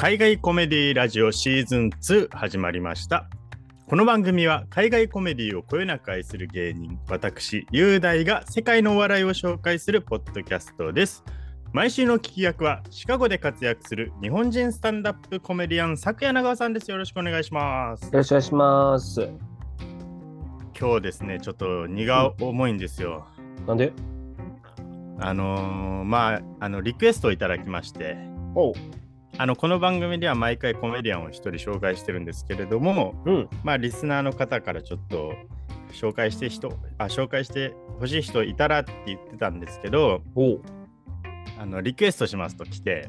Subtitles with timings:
[0.00, 3.28] 海外コメディラジオシーズン2始まりました。
[3.86, 11.22] この番組は海外コメディをこよなく愛する芸人、私、雄大が世界のお笑いを紹介するポッドキャストです。
[11.74, 16.90] 毎週の聞き役はシカゴで活躍する日本人スタンダップコメディアン、作谷長川さんです。
[16.90, 18.04] よろしくお願いします。
[18.04, 19.28] よろしくお願いします。
[20.80, 23.26] 今日ですね、ちょっと荷が重いんですよ。
[23.66, 23.92] なんで？
[25.18, 28.16] あのーまあ、あのリクエストをいただきまして、
[28.54, 28.74] おう。
[29.40, 33.48] あのこの番組では毎回コメディアンを一人紹介してるんですけれども、うん。
[33.64, 35.32] まあ、リスナーの方からちょっと
[35.92, 36.68] 紹介して人
[36.98, 40.20] あ紹介してほしい人いたらって言ってたんですけど。
[41.58, 43.08] あのリクエストしますと来て、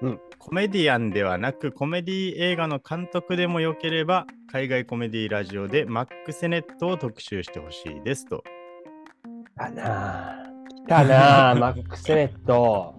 [0.00, 8.42] うんコメディアンではなくコメディ映画の監督でもよければ海外コメディラジオでマック・セネットを特集してほしいですと。
[9.56, 10.42] 来たなあ
[10.86, 12.97] 来たなあマック・セネット。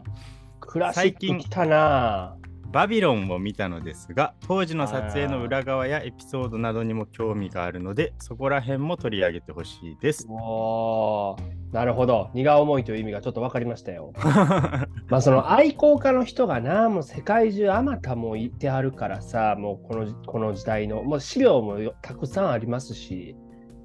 [0.70, 2.38] クラシッ最近ク来たなあ
[2.72, 10.28] バビロンを見たのですが当時の撮影の裏側やエピソードなどにも興味があるのでそこら辺も取り上げてほしいです。
[10.30, 12.30] おーなるほど。
[12.34, 14.14] 荷が重いという意味がちょっと分かりましたよ。
[15.08, 23.36] まあその愛好家の人がな、もう世界中あまたもいてあるからさ、もうこのこの時代の、もう資料もよたくさんありますし、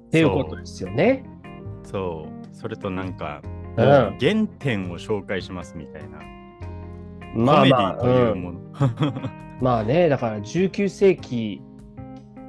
[0.07, 1.23] っていうことですよね。
[1.83, 6.34] そうそれとなんか、うん原点を紹介しますみたいな。
[7.35, 8.59] まあまあ、コメディといううんもの。
[9.61, 11.61] まあね、だから19世紀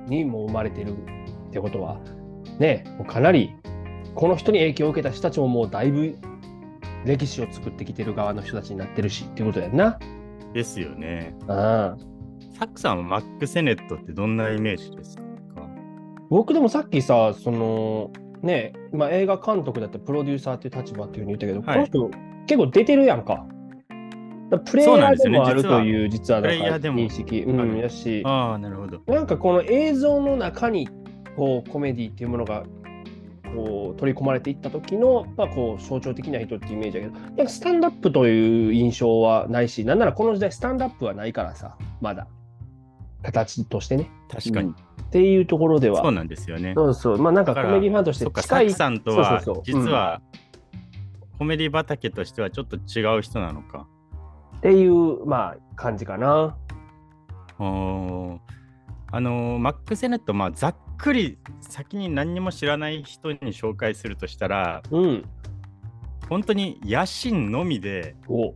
[0.08, 0.94] にもう生まれてるっ
[1.52, 2.00] てことは、
[2.58, 3.54] ね、かなり
[4.14, 6.16] この人に影響を受けた人たちももうだいぶ
[7.04, 9.98] 歴史を作ってきてる側の人たちになってるしっていうことやんな。
[10.52, 11.34] ですよね。
[11.48, 12.16] ああ
[12.58, 15.22] サックさんはマック・セネットってどんなイメージですか？
[16.30, 18.10] 僕でもさっきさ、その
[18.42, 23.46] ね、まあ、映画監督だったりプロデューサーっていう立場っていうふうに言ったけど、はいこの人結構出てるやんか。
[24.64, 26.40] プレイヤーんでもあるという実は。
[26.40, 29.02] 認識、うやし、ああ、なるほど。
[29.06, 30.88] なんかこの映像の中に
[31.36, 32.64] こうコメディっていうものが
[33.54, 42.26] こう取り込まれていった時の、まあ、こう象徴的な人っていうイメージだけどなんかスタンダップという印象はないしなんならこの時代スタンダップはないからさまだ。
[43.22, 44.10] 形としてね。
[44.30, 44.70] 確かに。
[44.70, 46.02] っていうところでは。
[46.02, 46.74] そうなんですよね。
[46.76, 47.18] そうそう。
[47.18, 48.70] まあなんかコメディファンとして近い。
[48.70, 50.20] さんとは実は
[51.38, 53.86] コメディ畑としてはちょっと違う人なのか。
[54.58, 56.56] っていうまあ感じかな。
[57.58, 65.24] あのーマック・セネット、まあ、ざっくり先に何にも知らない人に紹介するとしたら、うん。
[66.28, 68.54] 本当に野心のみでお。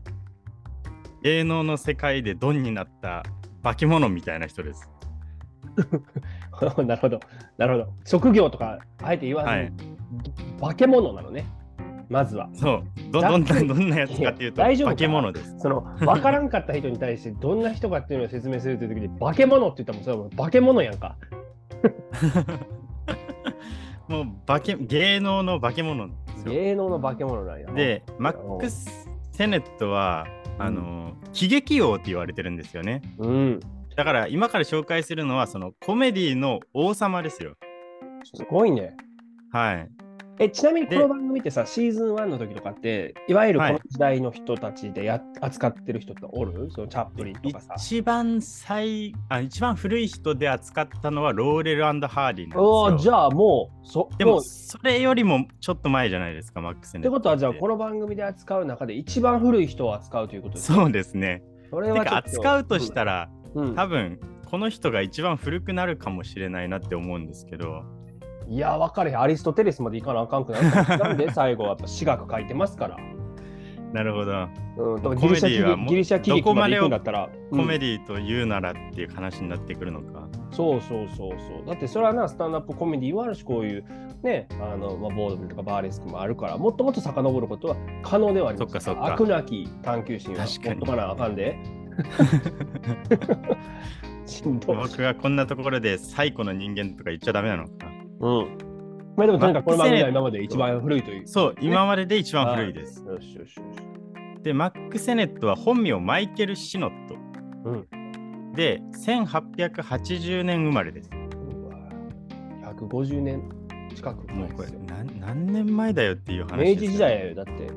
[1.22, 3.22] 芸能の世界でドンになった
[3.62, 4.91] 化け物みたいな人です。
[6.84, 7.21] なるほど。
[7.56, 7.93] なるほど。
[8.05, 9.72] 職業とかあえて言わずに、はい。
[10.61, 11.47] 化け物なのね
[12.10, 12.82] まずはそう、
[13.12, 14.94] どどんなどんなやつかっていうと、大丈夫か？
[14.94, 15.59] 化け物です。
[15.60, 21.16] その分からんかった人に対してどんな人かっていうのを説明するという時に化け物って言ったらもうそれはもう化け物やんか。
[24.09, 26.53] もう化け芸能の化け物なんですよ。
[26.53, 27.66] 芸能の化け物なんや。
[27.72, 33.00] で、マックス・セネットは、うんあの喜劇王って言われてるんですよね。
[33.16, 33.60] うん。
[33.97, 37.54] だから今から紹介するのはそのコメディの王様ですよ。
[38.34, 38.94] すごいね。
[39.53, 39.88] はい。
[40.42, 46.70] えちなみにこでの番組ってさ、シーズン1の時とかって、いわゆるこはいの時代の人たちでや、扱ってる人っておる？
[46.70, 47.74] そのチャップリンとかさ。
[47.76, 52.96] 一番最あ一番古い人で扱ったのはローレルハーディーなんですおお、よ。
[52.96, 60.78] じゃあもう、そでもそれよりもちょっと前じゃないですか、マックスってことは、じゃあこの番組で扱う中で一番古い人を扱うということですね。
[60.78, 61.42] そうですね。
[61.68, 64.18] それは扱うとしたら、うんうん多分
[64.50, 67.84] この人が一番古くなるかもしれないなって思うんですけど、
[68.50, 69.21] いや、分かれへん。
[69.21, 72.97] アリストテレスまで行かなあかんくなるかもしれんで、 最後はやっぱ私学書いてますから。
[73.93, 74.49] なるほど。
[74.77, 80.28] うん、だからギリシャギリシャ喜劇まで行くんだったら、コメデディと言うならっていう話になってくるのか。
[80.50, 81.66] そうそうそうそう。
[81.66, 83.84] だってそれはな、スタンダップコメディもあるし、こういう
[84.22, 88.73] ね、あのまあ、ボードビルとかバーレスクもあるから、もっともっと遡ることは可能ではあります。
[88.73, 91.56] そっかそっか悪なき探求心は確かに持っとかなあかんで。
[94.67, 98.00] 僕がこんなところで最古の人間とか言っちゃダメなのか。
[98.20, 98.58] うん。
[99.17, 101.26] まあでもとにかくこの番組は今まで一番古いという。
[101.26, 103.05] そう、今までで一番古いです。
[103.05, 104.43] よしよしよし。
[104.43, 107.14] で、マック・セネットは本名マイケル・シノット。
[107.64, 108.52] うん。
[108.55, 111.11] で、1880年生まれです。
[111.12, 111.75] うわ
[112.75, 113.43] 150年
[113.94, 114.81] 近くもうこれ前ですよ。
[114.87, 117.70] 何何年前だよっていう話明です治時代やよ、だって。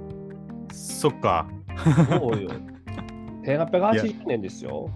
[0.74, 1.48] そっか。
[2.10, 2.50] そうよ。
[3.46, 4.90] 1880年ですよ。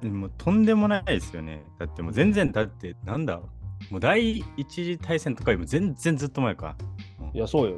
[0.00, 1.62] でもとんでもないですよね。
[1.78, 3.40] だってもう全然、だってなんだ
[3.90, 6.76] もう第一次大戦とかよりも全然ずっと前か。
[7.32, 7.76] いや、そうよ。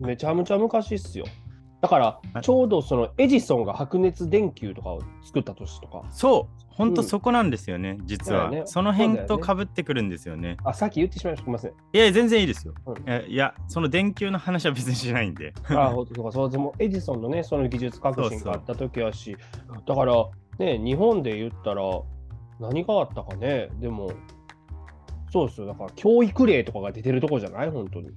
[0.00, 1.24] めちゃめちゃ昔っすよ。
[1.80, 2.04] だから
[2.34, 2.42] はい。
[2.42, 6.02] ちょうどそのエジソンが白熱電球とかを作った年とか。
[6.10, 6.64] そう。
[6.68, 7.08] 本当うん。
[7.08, 8.66] そこなんですよね、実は、そうだよね。
[8.66, 10.56] その辺とかぶってくるんですよね。
[10.64, 11.44] あ、さっき言ってしまいました。
[11.44, 11.70] すみません。
[11.92, 11.98] い。
[11.98, 12.96] や全然いいですよ、うん。
[12.96, 15.52] いやいやその電球の話は別にしないんで。
[15.68, 19.36] あ、ほんとそうか、そうでもエジソンのね、その技術革新があった時やし、
[19.86, 21.82] だからね、日本で言ったら
[22.60, 24.10] 何があったかね、でも、
[25.30, 28.10] そうですよ、だから教育例とかが出てるとこじゃない、本当に。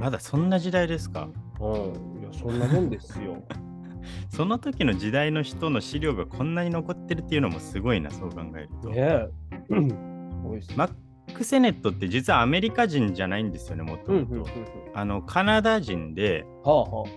[0.00, 1.28] まだそんな時代ですか？
[1.60, 3.42] うん、いや、そんなもんですよ。
[4.30, 9.28] その時の時代の人の資料がこんなに残ってるっていうのもすごいなそう考えると、ねえ。
[9.70, 9.88] うん。
[10.76, 10.90] マッ
[11.34, 14.50] ク・セネットって実はアメリカ人じゃないんですよねもとうんもと
[14.94, 17.10] あのカナダ人ではあはあ。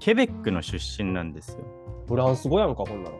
[0.00, 1.64] ケベックの出身なんですよ。
[2.08, 3.16] フランス語やんか、ほんなら。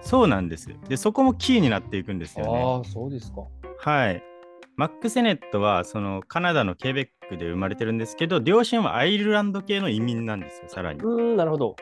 [0.00, 0.68] そうなんです。
[0.88, 2.62] でそこもキーになっていくんですよね。
[2.62, 3.42] ああ、そうですか。
[3.78, 4.22] はい
[4.76, 11.00] マック・セネットはそのカナダのケベックで生まれてるんですけど両親はアイルランド系の移民なんですよさらに。
[11.00, 11.76] うーん、なるほど。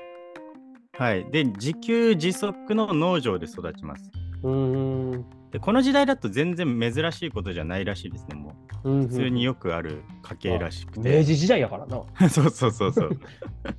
[0.98, 1.24] はい。
[1.30, 4.10] で自給自足の農場で育ちます。
[4.42, 5.26] うーん。
[5.52, 8.54] でこの時代だと全然珍しいことじゃないらしいですねも
[8.84, 8.90] う。
[8.90, 12.02] うん普通によくある家系らしく明て治時代やからな。
[12.28, 13.10] そうそうそうそう。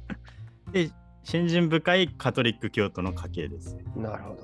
[0.72, 0.90] で
[1.24, 3.78] 信心深いカトリック教徒の家系です。
[3.96, 4.42] なるほど。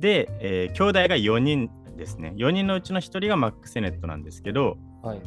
[0.00, 5.20] で、えー兄弟が4人ですね4人のうちの1人がマック・セネットなんですけどはい。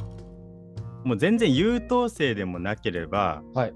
[1.03, 3.73] もう全然優等生でもなければはい。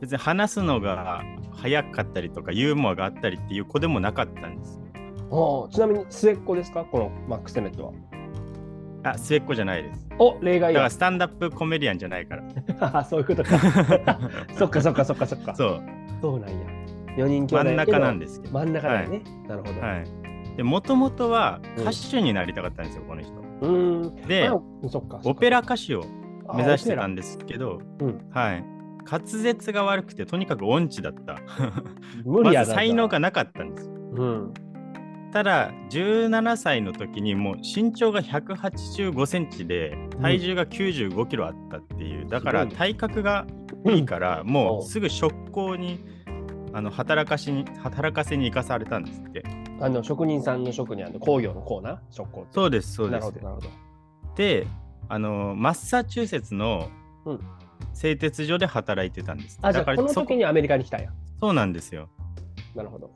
[0.00, 4.78] 別に話すのが早かったりとかユーモアがあったりっていう子でもなかったんです
[5.30, 6.84] よああちなみに末っ子ですか？
[6.84, 7.92] このマックス・テネットは。
[9.04, 10.90] あ末っ子じゃないですお例外やだから。
[10.90, 12.36] スタンダップコメディアンじゃないか
[12.80, 13.58] らそういうことか。
[14.58, 15.54] そっかそっかそっかそっか。
[15.54, 15.82] そう
[16.20, 16.56] そうなんや。
[17.16, 19.22] 4人兄弟真ん中なんですけど真ん中だよね。
[19.48, 19.80] なるほど。
[19.80, 20.21] はい
[20.56, 21.82] でもともとはうん。
[21.82, 23.32] 歌手になりたかったんですよ、この人。
[24.26, 25.20] であそっか。
[25.24, 26.04] オペラ歌手を
[26.48, 27.80] あ目指してたオんですけど、
[28.30, 28.64] はい。
[29.10, 31.38] 滑舌が悪くてとにかく音痴だった。
[32.24, 34.54] まず才能がなかったんですうん。
[35.32, 43.46] ただ17歳の時にもう身長が185センチで体重が95キロあったっていう、だから体格が
[43.86, 46.04] いいからもおうすぐ職工に
[46.72, 49.42] あの働かしに働かせに行かされたんですって
[49.80, 52.50] あの職人さんの職にあの工業の工な職工って。
[52.52, 53.68] そうですそうですなるほどなるほど。
[54.36, 54.66] で
[55.08, 56.88] あのマッサチューセッツの
[57.24, 57.40] うん
[57.94, 61.12] 製鉄所で働いてたんです、あじゃあこのだからそ時にアメリカに来たんや。
[61.40, 62.08] そうなんですよ
[62.74, 63.10] なるほど。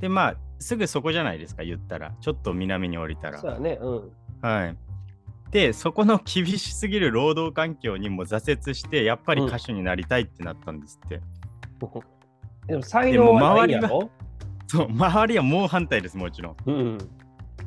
[0.00, 3.78] でまあすぐそこじゃないですか言ったらちょっと南に降りたらそうだね。
[3.80, 4.12] うん。
[4.42, 4.76] はい。
[5.50, 11.20] で、そこの厳しすぎる労働環境にも挫折して、やっぱり歌手になりたいってなったんですって。
[12.66, 14.10] でも才能はないんやろ？
[14.66, 16.56] そう、周りはもう反対です、もちろん。
[16.66, 16.98] うん。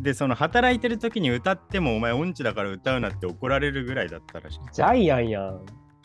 [0.01, 5.55] で、その働いてる時に歌っても、お前音痴だから歌うなって怒られるぐらいだったらしジャイアンやん。
[5.55, 5.57] い。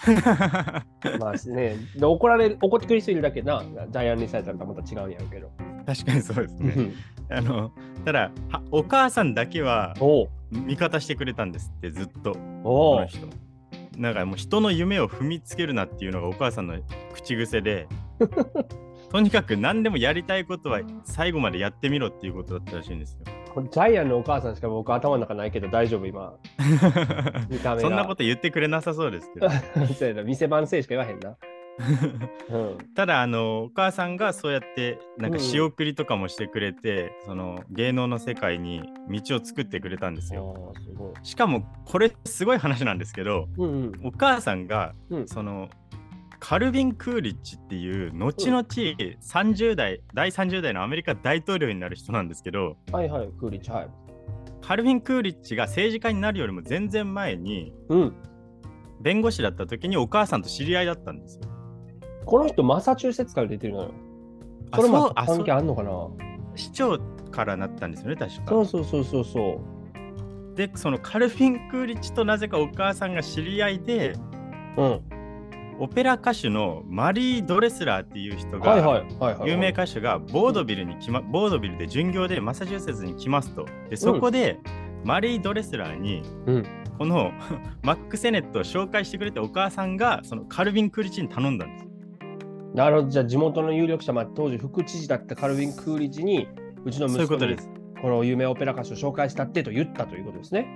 [1.18, 5.50] まあね、で怒られる、怒ってくる人いるだけな、ジャイアンにされたらまた違うんやろうけど。
[5.86, 6.74] 確かにそうですね。
[6.76, 6.94] うん
[7.30, 7.72] あの、
[8.04, 9.94] ただ、はお母さんだけは
[10.50, 12.32] 味方してくれたんですって、ずっと。
[12.62, 13.26] この人。
[13.96, 16.76] なんかもう人の夢を踏みつけるなっていうのがお母さんの
[17.12, 17.86] 口癖で
[19.14, 23.62] とにかく何でもやりたいことは最後までやってみろっていうことだったらしいんですよ。
[23.70, 26.34] ジャイアンのお母さんしか僕頭の中ないけど大丈夫今。
[27.48, 27.80] 見た目が。
[27.82, 29.48] そんなこと言ってくれなさそうですけど。
[29.94, 31.36] そうやな店番制しか言わへんな。
[32.50, 32.78] うん。
[32.96, 40.72] ただあのお母さんがそうやってなんかうん仕送りとかもしてくれて、その芸能の世界に道を作ってくれたんですよ。
[41.22, 41.30] す。
[41.30, 43.92] しかもこれすごい話なんですけどうんうん。
[44.02, 45.68] お母さんがうんその
[46.46, 53.88] カルビン・クーリッチっていう後々30代第30代のアメリカ大統領になる人なんですけどはいはい、クーリッチ、はい。
[54.60, 58.14] カルビン・クーリッチが政治家になるよりも全然前にうん。
[59.00, 61.48] 弁護士だった時にお母さんと知り合いだったんですよ。
[62.26, 63.90] この人、マサチューセッツから出てるのよ。
[64.70, 65.90] あこれも関係あんのかな？
[66.56, 66.98] 市長
[67.30, 68.42] からなったんですよね確か。
[68.48, 69.62] そうそうそうそうそ
[70.52, 70.56] う。
[70.56, 74.12] でそのカルビン・クーリッチとなぜかお母さんが知り合いで
[74.76, 75.00] うん。
[75.78, 79.04] オペラ歌手のマリー・ドレスラーっていう人が。
[79.44, 83.66] 有名歌手がボードビルに来ま、ボードビルで巡業でマサチューセッツに来ますと。
[83.90, 84.58] でそこで
[85.04, 86.64] マリー・ドレスラーにうん。
[86.98, 87.32] この
[87.82, 91.88] マック・セネットを紹介してくれてお母さんがそのカルビン・クーリッチに頼んだんです。
[92.74, 96.48] なるほど、じゃあ地元の有力者、まあ、当時副知事だったカルビン・クーリッチに、
[96.84, 97.56] うちの息子に。
[98.02, 100.66] この有名オペラ歌手を紹介したってと言ったということですね。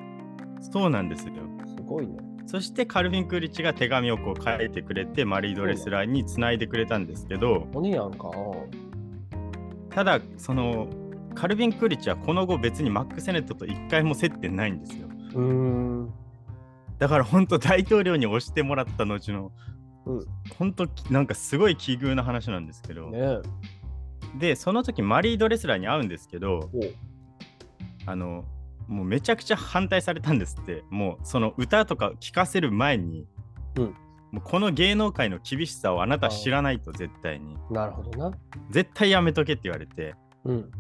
[0.61, 1.35] そうなんですよ。
[1.67, 2.17] すごいね。
[2.49, 8.31] そしてカルビン・クーリッチが手紙をこう書いてくれてマリー・ドレスラーにつないでくれたんですけど鬼やんか？
[9.91, 10.89] ただその
[11.35, 15.09] カルビン・クーリッチはこの後別にマック・セネットと一回も接点ないんですよ。
[15.35, 16.11] うーん。
[16.99, 19.53] だから本当大統領に押してもらった後の
[20.07, 20.27] うん
[20.59, 23.41] 本当なんかすごい奇遇な話なんですけど、ね
[24.39, 26.81] でその時マリー・ドレスラーに会うんですけどお
[28.07, 28.45] あの
[28.89, 30.83] もうめちゃくちゃ反対されたんですって。
[30.91, 33.27] もうその歌とか聴かせる前に、
[33.77, 33.85] うん。
[34.31, 37.57] もうこの芸能界の厳しさをあなた知らないと絶対に。
[37.71, 38.37] なるほどな。
[38.71, 40.15] 絶対やめとけって言われて。
[40.45, 40.71] うん。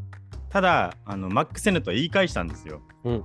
[0.48, 2.82] ただあのマック・セネットは言い返したんですよ。
[3.04, 3.24] うん。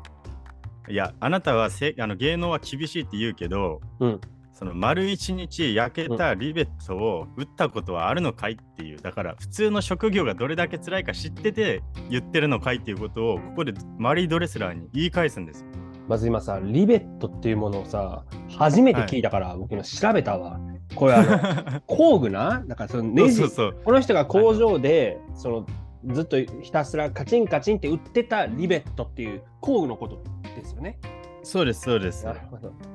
[0.90, 4.22] いやあなたはせあの芸能は厳しいって言うけど、うん
[4.64, 15.68] その丸一日焼けたリベットを打ったことはあるのかいっていうだから普通の職業がどれだけ辛いか知ってて言ってるのかいっていうことをここでマリー・ドレスラーに言い返すんですよ。
[16.08, 18.24] まず今さ、リベットっていうものをさ、
[18.58, 20.60] 初めて聞いたから、僕今調べたわ。
[20.96, 22.64] これあの、 工具な？
[22.66, 25.66] なんかそのネジそうそうこの人が工場で、その
[26.06, 30.24] ずっとひたすらカチンカチンって売ってたリベットっていう工具のこと
[30.56, 31.00] ですよね。
[31.44, 32.93] そうですそうですなるほど。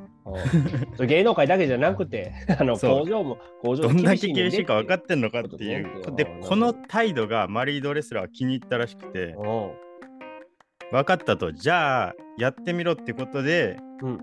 [1.07, 9.71] 芸能界だけじゃなくて、 あの工場も工場どんだけ厳しいか分かっってんのかっていうでこの態度がマリー・ドレスラーは気に入ったらしくてうん
[10.91, 11.53] 分かったと。
[11.53, 14.19] じゃあやってみろってことでうん。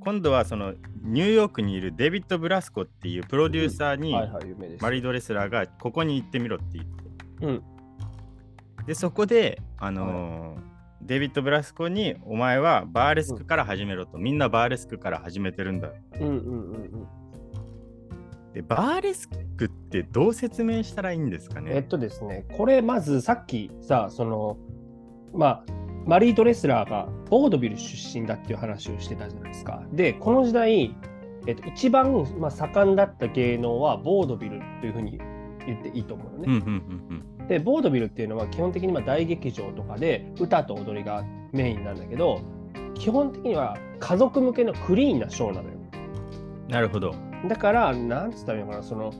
[0.00, 4.12] 今度はそのニューヨークにいるデビッド・ブラスコっていうプロデューサーに。
[4.80, 7.46] マリー・ドレスラーがここに行ってみろって言って。
[7.46, 7.62] うん。
[8.86, 10.73] でそこであのー
[11.04, 17.08] デビッド・ブラスコにお前はバーレスクから始めろと、みんなバーレスクから始めてるんだうんうんうんうん。
[18.54, 21.72] でバーレスクってどう説明したらいいんですかね？
[21.74, 24.56] えっとですね、これまずさっきさ、その、
[25.34, 25.64] まあ、
[26.06, 29.82] マリー・ドレスラーがボードビル出身だっていう話をしてたじゃないですか。
[29.92, 30.96] で、この時代、
[31.46, 35.18] えっと、一番、まあ、盛んだった芸能はボードビルというふうに
[35.66, 36.44] 言っていいと思うのね。
[36.46, 42.40] うんうんうんで、ボードビルっていうのは基本的にまあ大劇場とかで歌と踊りがメインなんだけど、
[42.94, 45.74] 基本的には家族向けのクリーンなショーなのよ。
[45.74, 45.84] うん
[46.68, 47.14] なるほど
[47.46, 49.12] だから、なんつったらいいのかな、その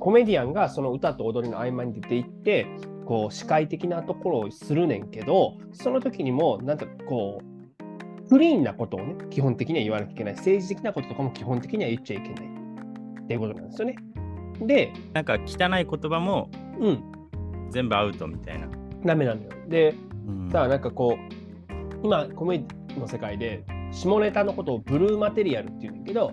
[0.00, 2.66] コメディアンがその歌と踊りの合間に出ていって、
[3.06, 10.34] こう視界的なところをするねんけど、その時にも、なんかこう、クリーンなことをね、基本的には言わなきゃいけない。
[10.34, 12.48] 政治的なこととかも基本的には言っちゃいけない。
[13.22, 13.96] っていうことなんですよね。
[14.60, 17.02] で、なんか汚い言葉もうん、
[17.70, 18.68] 全部アウトみたいな、
[19.04, 19.50] ダメなのよ。
[19.68, 19.94] で、
[20.26, 20.50] うん。
[20.50, 26.32] さあなんかこう今コメディの世界で下ネタのことをブルーマテリアルって言うんだけど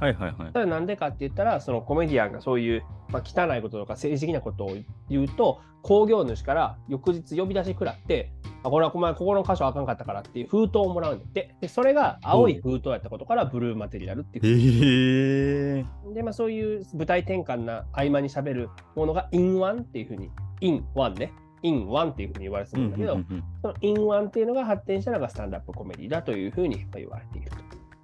[0.00, 0.52] はいはいはい。
[0.52, 4.76] それはなんでかって言ったらそのコメディアンがそういう、まあ、汚いこととか政治的なことを
[5.08, 8.32] 言うと興行主から翌日呼び出し食らって
[8.64, 11.54] あこれはお前ここの箇所あかんかったからっていう封筒をもらうんだって。
[11.60, 15.76] でそれが青い封筒やったことからブルーマテリアルっていう。
[15.76, 21.32] へえで、まあ、そういう舞台転換な合間にしゃべるものがインワンっていうふうにインワンね。
[21.62, 23.20] インワンっていうふうに言われてるんだけど、
[23.62, 27.50] そのインワンっていうのが発展したのがスタンダップコメディだというふうに言われている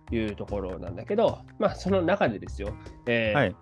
[0.08, 2.72] というところなんだけど、まあ、その中でですよ、
[3.06, 3.56] えーはい。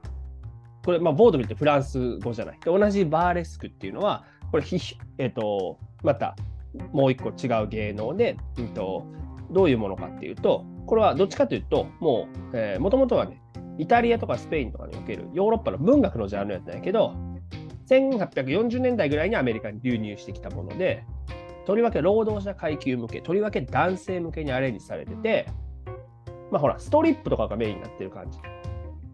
[0.85, 2.61] これ、まあ、ボードビルってフランス語じゃない。
[2.63, 4.79] で同じバーレスクっていうのは、これひ、
[5.19, 6.37] えっ、と、また
[6.93, 9.05] もう一個違う芸能で、うんと、
[9.51, 13.41] どういうものかっていうと、これはどっちかというと、もう、えー、もともとはね、
[13.79, 17.15] イタリアとかスペインとかにおけるヨーロッパの文学のジャンルやったんやけど、
[17.89, 21.05] 1840年代ぐらいにアメリカに流入してきたもので、
[21.67, 25.47] とりわけ労働者階級向け、とりわけ男性向けにアレンジされてて、
[26.51, 28.39] まあほら、ストリップとかがメインになってる感じ。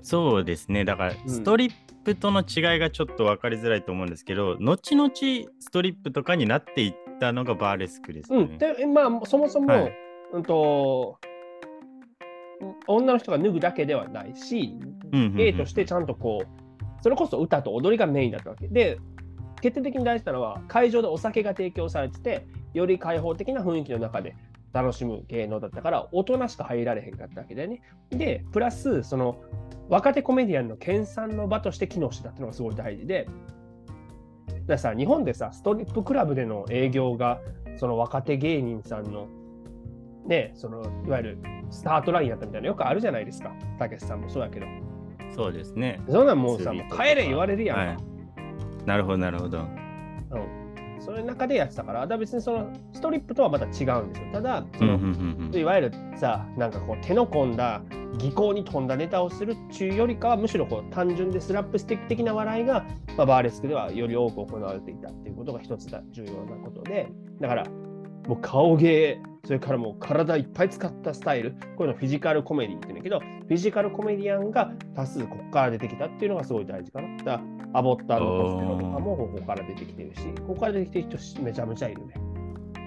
[0.03, 1.73] そうですねだからんストリッ
[2.05, 8.39] プとの違いがちょっと分かりづらいと思うんですけど、後々ストリップとかになっていったのがバーレスクですね。
[8.39, 8.59] うん。
[8.59, 9.93] で、まあ、そもそも、はい
[10.33, 11.19] うんと、
[12.89, 14.77] 女の人が脱ぐだけではないし、
[15.13, 18.99] うんうんうん芸としてちゃんとこう、それこそ歌と踊りがメインだったわけで、
[19.61, 24.35] 決定的に大事なのは、会場でお酒が提供されてて、より開放的な雰囲気の中で
[24.73, 27.83] 楽しむ芸能だったから、大人しか入られへんかったわけだよね。
[28.11, 29.37] で、プラス、その、
[29.89, 33.29] 若手コメディアンの研鑽の場として機能してたっていうのがすごい大事で、
[34.67, 37.41] ださ、日本でさ、ストリップクラブでの営業が、
[37.77, 39.29] その若手芸人さんの、
[40.27, 41.39] ね、その、いわゆる
[41.71, 43.53] スタートラインやったみたいなのよくあるじゃないですか。
[43.79, 44.67] たけしさんもそうやけど。
[45.35, 46.01] そうですね。
[46.09, 47.83] そんなんもうさ、もう帰れ言われるやんか。
[47.83, 48.13] はい
[48.87, 49.59] なるほどなるほど。
[49.59, 50.63] うん。
[51.01, 54.33] それの中でやってたから、だ別にそのストリップとはまた違うんですよ。
[54.33, 57.83] ただ、その、うんうんうんうんいわゆるさ、なんかこう手の込んだ、
[58.19, 62.85] 技巧に富んだネタをするっていうよりかは、むしろこう単純でスラップスティック的な笑いが、
[63.17, 67.09] まあ、バーレスクではより多く行われていたっていうことが一つだ重要なことで、
[67.41, 67.65] だから、
[68.29, 77.17] もう顔芸、それからもう体いっぱい使ったスタイル、こういうのフィジカルコメディって言うんだけど、フィジカルコメディアンが多数ここから出てきたっていうのがすごい大事かな。
[77.25, 77.41] だ
[77.75, 82.15] アボッターのコステロとかもここから出てきてるし、ここから出てきてる人めちゃめちゃいるね。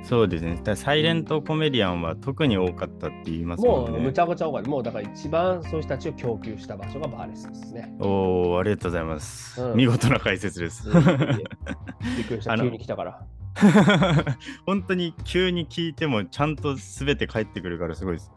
[0.07, 0.59] そうですね。
[0.63, 3.91] だサイレントコメディアンは特に多かったって言いますもね。
[3.91, 4.69] もうんむちゃくちゃ多かった。
[4.69, 7.95] もうだから一番そういう人たちを供給した場所がバーレスですね。
[7.99, 9.61] おお、ありがとうございます。
[9.61, 10.87] うん見事な解説です。
[10.89, 12.55] うんびっくりした。
[12.55, 13.25] 急に来たから。
[14.65, 18.31] 本当に急に聞いてもちゃんとすべて返ってくるからすごいです。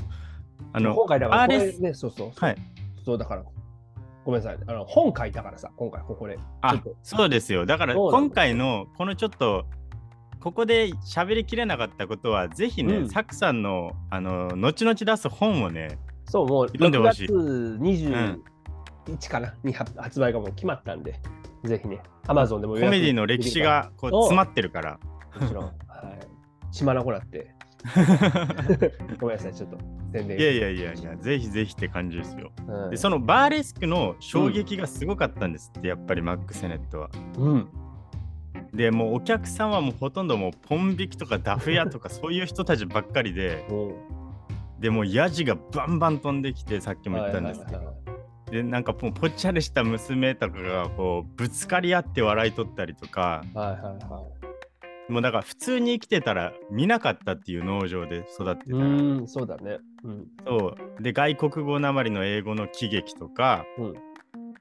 [0.73, 2.31] あの、今回だからこれね、そうそう。
[2.35, 2.57] はい。
[3.05, 3.43] そうだから、
[4.25, 4.59] ごめんなさい。
[4.67, 6.39] あの本書いたからさ、今回ここで。
[6.63, 7.67] あそうですよ。
[7.67, 9.67] だから今回のこのちょっと
[10.49, 21.21] ここで喋りきれなかったことはぜひね、うんサクさんのあの後々出す本をね、そう、もう6読んでほしい月21かな、に発発売がもう決まったんで、
[21.65, 24.99] ぜひね、Amazon でもコメディの歴史がこうお詰まってるから。
[25.39, 25.75] もちろん、はい。
[26.73, 27.55] 血まなこなって、
[29.21, 29.77] ごめんなさい、ちょっと
[30.15, 30.39] 宣伝。
[30.39, 32.53] いやいやいやいや、ぜひぜひって感じですよ。
[32.67, 37.11] うんで、そのバーレスクの衝撃がすごかったんですって、やっぱりマック・セネットは。
[37.37, 37.69] うん。
[38.73, 43.95] で、もうお客さんはもうほとんどもうポン引きとかダフ屋とかそういう人たちばっかりで、うん
[44.79, 47.95] でもうヤジがバンバン飛んできて、さっきも言ったんですけど。
[48.51, 54.23] でなんかもうぽっちゃりした娘とかがこうぶつかり合って笑い取ったりとかはいはいは
[55.09, 55.13] い。
[55.13, 59.79] もうだから普通に生きてたら見なかったっていう農場で育ってたら、うーん、そうだね。
[60.05, 60.27] うん。
[60.47, 63.95] そうで外国語なまりの英語の喜劇とか、うん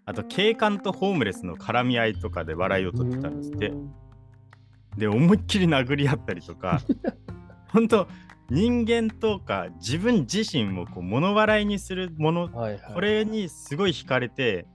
[0.07, 3.93] あと警官とホームレスの絡み合いとかで笑いを取ってたんですってうん
[4.97, 6.81] で思いっきり殴り合ったりとか
[7.69, 8.07] 本当
[8.49, 12.93] 人間とか自分自身をこう物笑いにするものはいはい。
[12.93, 14.65] これにすごい惹かれて。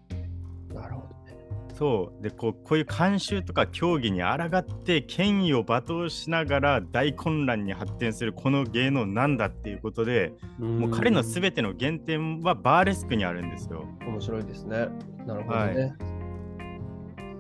[1.75, 13.87] そうでこうこういう慣習とか競技に抗って権威を罵倒しながら大混乱に発展するこの芸能なんだっていうことでもう彼の全ての原点はバーレスクにあるんですよ。
[14.07, 14.88] 面白いですね。
[15.26, 15.95] なるほどね。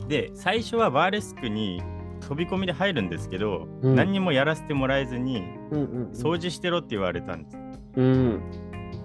[0.08, 1.82] で最初はバーレスクに
[2.20, 6.10] 飛び込みで入るんですけど、うん何にもやらせてもらえずにうんうんうん。
[6.12, 7.58] 掃除してろって言われたんです。
[7.96, 8.40] うん。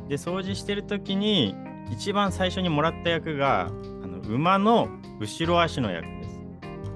[0.07, 1.55] で掃除してる時に
[1.91, 3.67] 一番最初にもらった役が
[4.03, 6.05] あの馬の後ろ足の役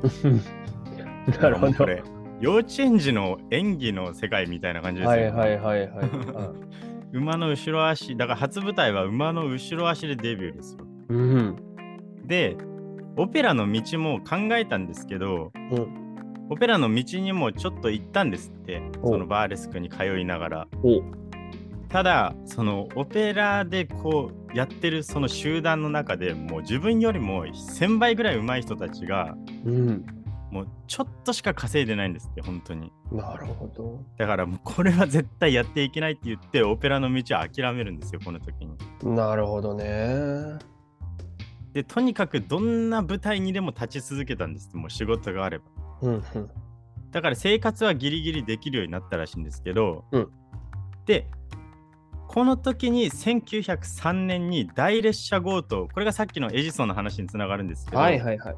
[0.01, 0.25] です。
[1.41, 1.73] なるほど。
[1.73, 2.03] これ
[2.39, 6.03] 幼稚園児の演技の世界みたいな感じですよ、はいはいはいは
[7.13, 7.17] い。
[7.17, 11.55] 馬の後ろ足だから初舞台は馬の後ろ足でデビューですようん。
[12.25, 12.57] で
[13.17, 16.01] オペラの道も考えたんですけどうん。
[16.49, 21.01] オペラの道にもちょっと行ったんですっておそのバーレスクに通いながらお
[21.91, 30.05] ただそのオペラでこうやってるその集団の中でもう自分よりも1000倍ぐらい上手い人たちがうん。
[30.51, 34.03] もうちょっとしか稼いでないんですって本当になるほど。
[34.17, 39.15] だからもうこれは絶対やっていけないって言ってオペラの道は諦めるんですよこの時に。
[39.15, 40.59] なるほどね。
[41.71, 45.65] でとにかくどんな舞台にでも立ち続けたんですもう仕事があれば。
[46.01, 46.49] うんうん。
[47.11, 50.31] だから生活はギリギリできるようになったらしいんですけど、うん
[51.05, 51.27] で
[52.33, 58.53] この時に1903年に大列車強盗これがさっきのエジソンの話につながるんですけど、はいはいはい。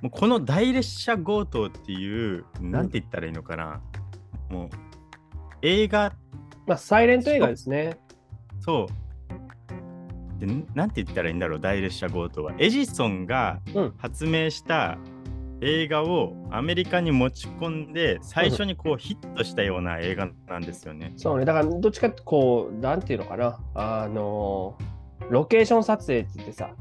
[0.00, 3.82] もうこの大列車強盗っていうなんて言ったらいいのかな、
[4.48, 4.68] もう
[5.60, 6.14] 映画
[6.66, 7.98] まあ、サイレント映画ですね。
[8.60, 8.86] そ
[10.38, 10.40] う。
[10.40, 12.54] で、んなんて言ったらいいんだろう、大列車強盗は。
[12.56, 14.96] エジソンがうん発明した
[15.62, 21.12] 映画をアメリカに持ち込んで、最初にこうヒットしたような映画なんですよね。
[21.16, 21.44] そうね。
[21.44, 23.58] だから、どっちかってこう、なんていうのかな。
[23.74, 24.78] あの、
[25.28, 26.74] ロケーション撮影って言ってさ、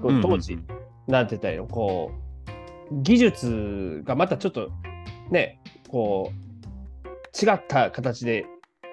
[0.00, 0.66] 当時、うん
[1.08, 4.70] なんて言ったらいいのこう、技術がまたちょっと、
[5.30, 6.32] ね、こ
[7.04, 8.46] う、違った形で、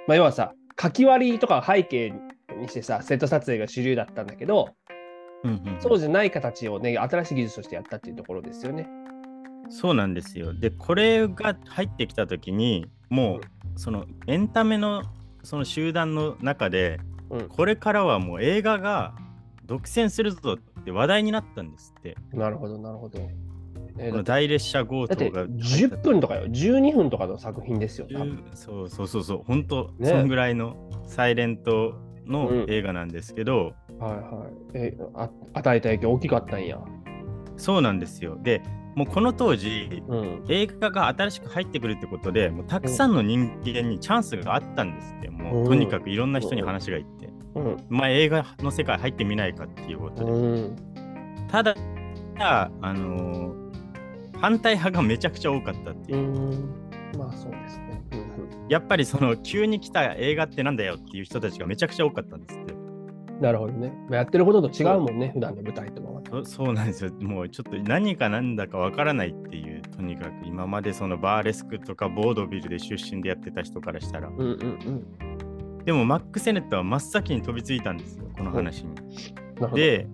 [0.07, 2.13] まあ、要はさ、書き割りとか背景
[2.57, 4.69] にしてさ、セット撮影が主流だったんだけど、
[5.43, 8.87] うんうんうんそうじゃない形をね、新しい技術としてやったっていうところですよね。
[9.69, 10.53] そうなんですよ。
[10.53, 13.41] で、これが入ってきた時に、もう、
[13.79, 15.03] そのエンタメの
[15.43, 16.99] その集団の中で、
[17.29, 19.13] うんこれからはもう映画が
[19.65, 22.17] 独占するぞって話題になったんですって。
[22.33, 23.19] なるほど、なるほど。
[23.99, 28.07] えーこの大列車強盗が入った10分とかよ、12分とかの作品ですよ。
[28.11, 31.93] 多分そうそうそうそう本当、ねそんぐらいのサイレント
[32.29, 34.53] のうん映画なんですけど、はいはい。
[34.75, 36.79] えあ与えた影響大きかったんや。
[37.57, 38.61] そうなんですよで
[38.95, 40.45] もうこの当時うん。
[40.47, 47.77] 映画が新しく入ってくるってことでもうたくさんの人間にチャンスがあったんですってもう、うんとにかくいろんな人に話がいって、うん。
[47.89, 50.35] まあ映画の世界入ってみないかっていうことで、う
[50.71, 50.75] ん。
[51.49, 51.75] ただ
[52.39, 53.69] あのー
[54.41, 56.73] 反対派がめちゃくちゃ多かったっていうう、ん。
[57.17, 58.01] まあそうですね。
[58.69, 62.75] うんやっぱりその急に来た映画ってなんだよっていう人たちがめちゃくちゃ多かったんですってう
[63.39, 63.91] ん、なるほどね。
[64.09, 66.21] まあやってることと違うもんね、普段の舞台とは。
[66.43, 67.11] そ そうなんですよ。
[67.21, 74.27] もうちょっと何かなんだかわからないっていうとにかく今までそのバーレスクとかボードビルで出身でやってた人からしたら。
[74.29, 75.05] うんうん
[75.85, 78.91] でもマック・セネットは真っ先に飛びついたんですよ、この話に。
[79.59, 79.73] うん。
[79.73, 80.07] で、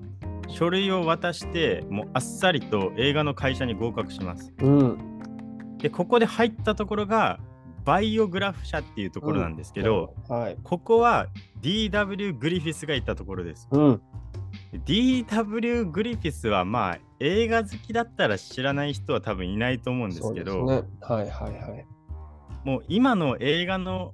[0.47, 4.53] 書類を渡して、もうあっさりと映画の会社に合格します。
[4.61, 4.97] うん。
[5.79, 7.39] で、ここで入ったところが、
[7.85, 10.57] バイオグラフ社っていうところなんですけど、はい。
[10.63, 11.27] ここは
[11.61, 13.67] DW グリフィスがいたところです。
[13.71, 14.01] うん。
[14.85, 20.83] DW グリフィスはまあ映画好きだったら知らない人は多分いないと思うんですけど、ね。
[21.01, 21.85] はいはいはい。
[22.63, 24.13] もう今の映画の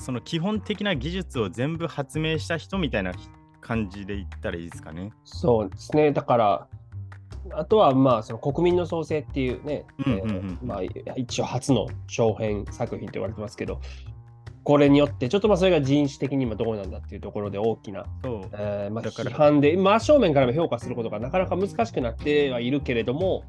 [0.00, 3.12] その基本的な技術を全部発明した人みたいな
[3.60, 5.12] 感じで言ったらいいですかね。
[5.24, 6.12] そうですね。
[6.12, 6.68] だから、
[7.52, 9.84] あとはまあその国民の創生っていうね、
[10.62, 10.82] まあ、
[11.16, 13.80] 一応初の長編作品と言われてますけど、
[14.64, 19.30] これによってちょっとまあそれが人種的に今どうなんだっていうところで大きな、えーまあ、だから。
[19.30, 23.44] 批判で真正面からも評価することがなかなか難しくなってはいるけれども、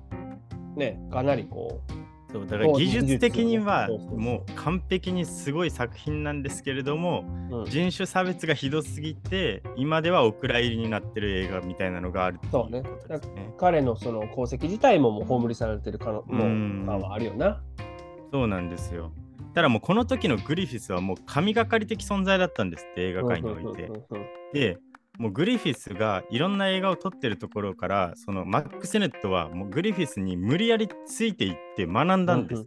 [0.75, 2.04] ね、かなりこう、
[2.35, 13.53] そうだから技術的にはもう完璧にすごい作品なんですけれどもうん人種差別がひどすぎて今ではお蔵入りになってる映画みたいなのがあるっていうそうねことですね。
[13.57, 17.61] 彼のその功績自体ももう葬りされてる可能はあるよな。
[18.33, 19.13] そうなんですよ。
[19.53, 23.89] ただもうこの時のグリフィスはもう神がかり的存在だったんですって映画界において
[24.53, 24.77] で
[25.17, 32.65] もうグリフィスがいろんな映画を撮ってるところからそのマック・セネットはもうグリフィスに無理やりついていって学んだんです。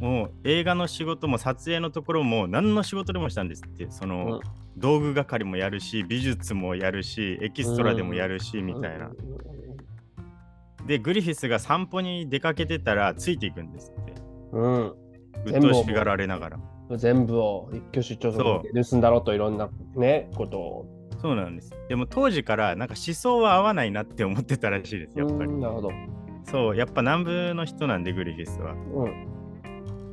[0.00, 9.10] もう映画の仕事も撮影のところも何の仕事でもしたんですってその、うん道具係もやるし美術もやるしエキストラでもやるし、みたいな。
[10.86, 14.14] でグリフィスが散歩に出かけてたらついていくんですって
[14.52, 14.86] うん。
[14.88, 16.58] うっとうしがられながら。
[16.90, 20.86] 全部を一挙手一投足で盗んだろうといろんなね、ことを。
[21.20, 21.70] そうなんです。
[21.88, 25.60] でも当時からなんか思想は合わないなって思ってたらしいですやっぱりうん。
[25.60, 25.90] なるほど。
[26.44, 28.72] そうやっぱ南部の人なんでグリフィスは。
[28.72, 29.32] うん。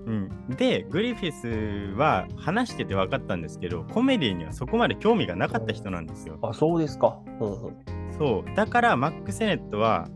[0.06, 6.40] うん、でグリフィスは話してて分かったんですけどコメディにはそこまで興味がなかった人なんですよ。
[6.42, 7.20] あ、そうですか。
[7.40, 7.78] うんうん。
[8.18, 10.08] そうだからマック・セネットは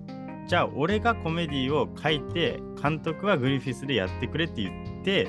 [0.47, 5.27] じゃあ俺がコメディを書いて監督はグリフィスでやってくれって言って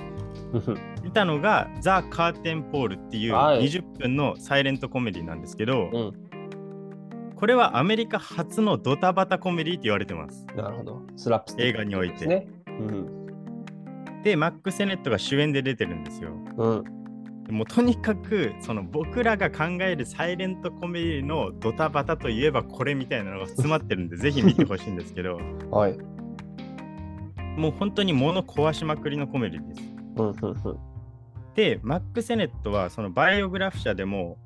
[1.02, 6.12] 見たのが「ザ・カーテン・ポール」っていうはい20分のサイレントコメディなんですけど、うん。
[7.36, 10.46] これはアメリカ初のドタバタコメディって言われてます。
[10.56, 11.02] なるほど。
[11.16, 12.46] スラップス映画においてね。
[12.66, 13.24] うん。
[14.22, 16.30] でマック・セネットが主演で出てるんですよ。
[16.56, 16.84] うん。
[17.50, 25.38] もうとにかくその僕らが考えるサイレントコメディのドタバタといえばこれみたいなのが詰まってるんで ぜひ見てほしいんですけど
[25.70, 25.98] はい。
[27.58, 29.93] もう本当に物壊しまくりのコメディです。
[30.16, 30.78] うんうんうん。
[31.54, 34.38] でマック・セネットはそのバイオグラフ社でも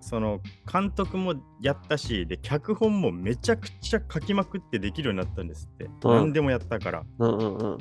[0.00, 5.88] その監督もやったしで脚本もめちゃくちゃ書きまくってできるようになったんですって、う。
[5.88, 7.04] ん何でもやったから。
[7.18, 7.78] うんうんうん。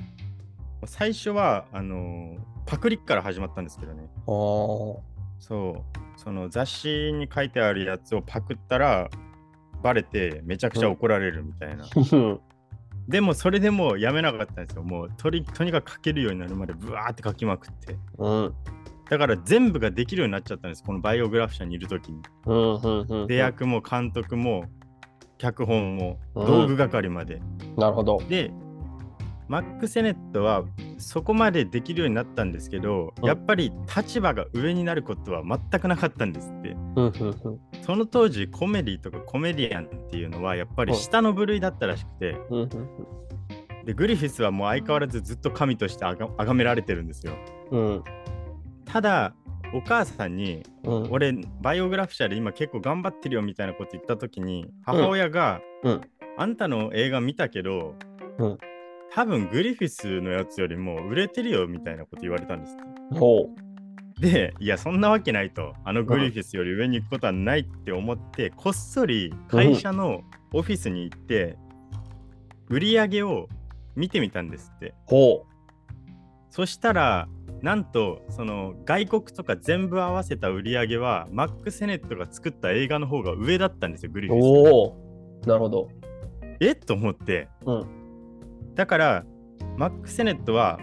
[0.85, 4.09] 最初はあのーパクリから始まったんですけどね。
[5.39, 6.19] そう。
[6.19, 9.09] その雑誌に書いてあるやつをパクったら
[9.83, 12.39] バレてめちゃくちゃ怒られるみたいな、うん。
[13.07, 18.53] でもそれでもうやめなかったんですよもうとりとにかく書けるようになるまでブワーって書きまくってうん。
[19.09, 23.27] だから全部ができるようになっちゃったんですこのバイオグラフ社にいる時にうんうんうん。
[23.27, 24.65] 出役も監督も
[25.37, 27.41] 脚本もうん道具係まで、
[27.77, 28.21] なるほど。
[28.29, 28.51] で
[29.47, 30.63] マック・セネットは
[30.97, 33.25] そこまでできるようになったんですけど、うん。
[33.25, 36.69] やっぱり立場が上になることは全くなかったんですって。
[36.69, 37.11] うんうん
[37.43, 37.59] うん。
[37.83, 42.69] その当時コメディとかコメディアンっていうのはやっぱり下の部類だったらしくて、うんうん
[43.85, 47.33] でグリフィスはもう相変わらずずっと神としてあが崇められてるんですよ。
[47.69, 48.03] うん。
[48.83, 49.35] ただ
[49.75, 51.07] お母さんにうん。
[51.11, 56.01] 俺バイオグラフ社で今結構頑張ってるよみたいなこと言った時に母親が、うん。
[56.37, 57.93] あんたの映画見たけど、
[58.39, 58.57] うん
[59.13, 62.75] 多分グリフィスのやつよりも売れてるよみたいなこと言われたんです
[63.17, 63.49] ほ
[64.19, 70.21] でいやそんなわけないとあのグリフィスより上に行くことはないって思って、こっそり会社の
[70.53, 71.57] オフィスに行って、
[72.69, 73.49] 売り上げを
[73.95, 74.93] 見てみたんですってう。
[75.05, 75.45] ほ
[76.49, 77.27] そしたら
[77.61, 84.31] なんとその外国とか全部合わせた売り上げはマック・セネットが作った映画の方が上だったんですよグリう。
[84.31, 84.97] フィスおお。
[85.45, 85.89] なるほど。
[86.61, 88.04] えと思ってうん。
[88.75, 89.25] だから
[89.77, 90.79] マック・セネットは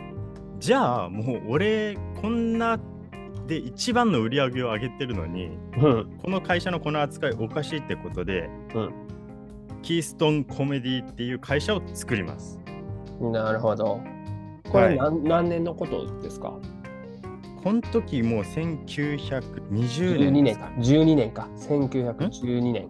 [0.58, 2.78] じゃあもう俺こんな
[3.46, 6.18] で一番の売り上げを上げてるのにうん。
[6.22, 8.92] この会社のこの扱いおかしいってことで、うん
[9.82, 12.60] キーストンコメディっていう会社を作ります。
[13.20, 14.00] なるほど。
[14.70, 16.52] これはい何,、何年のことですか？
[17.64, 20.70] この時もう1920 ?12 年年か。
[20.78, 21.48] 12年か。
[21.56, 22.88] 1912年。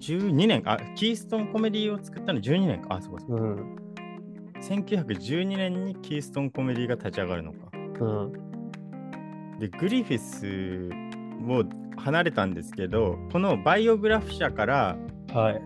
[0.00, 3.76] 12年あキーストンコメディを作ったの12年かあそうかそうかうん。
[4.62, 7.58] 1912年にキーストンコメディが立ち上がるのか
[8.00, 9.58] うん。
[9.58, 10.90] でグリフィス
[11.48, 11.64] を
[12.00, 14.96] 離れたんですけどこのバイオグラフ社から
[15.32, 15.62] はい。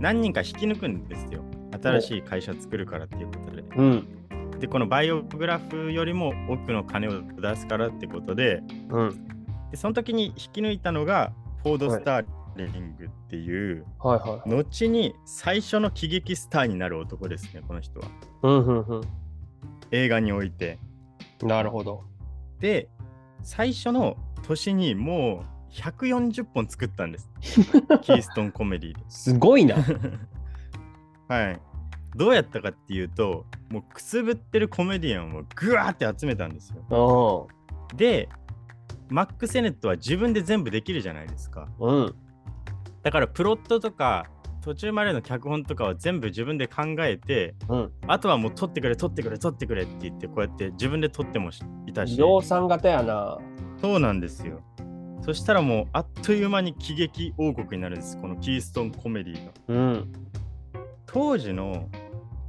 [0.00, 1.42] 何人か引き抜くんですよ
[1.82, 4.08] 新しい会社作るからっていうことでうん。
[4.58, 9.28] でこのバイオグラフよりも多くの金を出すからってことでうん。
[9.70, 11.32] でその時に引き抜いたのが
[11.62, 14.50] フォード・スターリングっていう、はいはい。
[14.50, 18.08] 後に最初の喜劇スターになる男ですねこの人は
[18.42, 19.00] うんうんう
[19.90, 20.78] 映画において
[21.44, 21.46] ん。
[21.46, 22.04] なるほど。
[22.60, 22.88] で
[23.42, 29.76] 最初の年にもう140本作ったんです キーストンコメディすごいな。
[29.76, 29.82] で
[31.28, 31.60] はい
[32.16, 37.48] どうやったかっていうともうくすぶってるコメディアンをぐわーって集めたんですよ
[37.92, 38.28] うで
[39.10, 41.68] マック・セネットは自分で全部できるじゃないですかん。
[41.78, 42.14] うん。
[43.08, 44.26] だからプロットとか
[44.60, 47.92] 途中までの脚本とかは全部自分で考えてうん。
[48.06, 53.38] あとはもう撮ってくれ撮ってくれ撮ってくれって言ってこうやって自分で撮ってもしいたし量産型やな。
[53.80, 54.60] そうなんですよ
[55.22, 60.12] そしたらもうあっという間に喜劇王国になるんですこのキーストンコメディがうん。
[61.06, 61.88] 当時の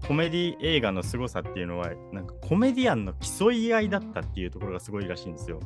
[0.06, 5.62] コメディ映画の凄さっていうのはなんかコメディアンの競い合いだったっていうところがすごいらしいんですよ。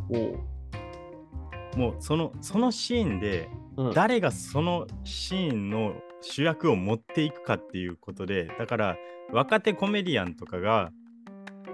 [1.76, 3.94] もうそのそのシーンでうん。
[3.94, 8.98] 誰がそのシーンの主役を持っていくかっていうことでだから
[9.32, 10.92] 若手コメディアンとかが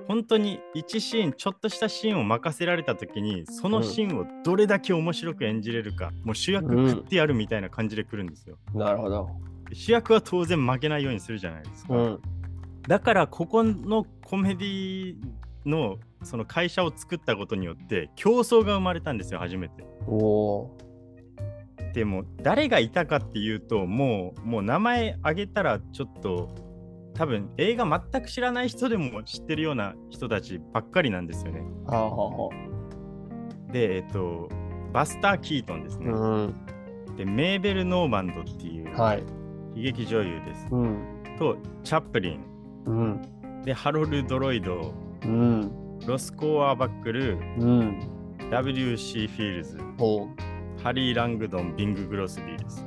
[0.07, 9.29] 本当に1シーンちょっとしたシーンを任せられた時にそのシーンをどれだけ面白く演じれるか、もう主役食ってやるみたいな感じで来るんですよ、なるほど。
[9.71, 12.21] 主役は当然負けないようにするじゃないですか、うん。
[12.87, 15.15] だからここのコメディ
[15.63, 20.77] のその会社を作ったことによって競争が生まれたんですよ初めておお
[21.93, 26.49] でも誰がいたかっていうともうもう名前挙げたらちょっと
[27.13, 31.63] 多分映画全く知らない人でも知ってるような人たちばっかりなんですよね。
[33.71, 34.49] で、えっと、
[34.93, 36.11] バスター・キートンですね。
[36.11, 36.13] あ。
[36.13, 37.15] うん。
[37.17, 39.23] で、メーベル・ノーバンドっていうはい。
[39.75, 40.67] 悲劇女優です。
[40.71, 40.97] うん。
[41.37, 42.43] と、チャップリン。
[42.85, 43.21] うん。
[43.63, 45.99] で、ハロルド・ロイド、うん。
[46.07, 47.99] ロスコー・アーバックル、うん。
[48.49, 49.27] W.C.
[49.27, 49.77] フィールズ。
[50.83, 52.85] ハリー・ラングドン、ビング・クロスビーです。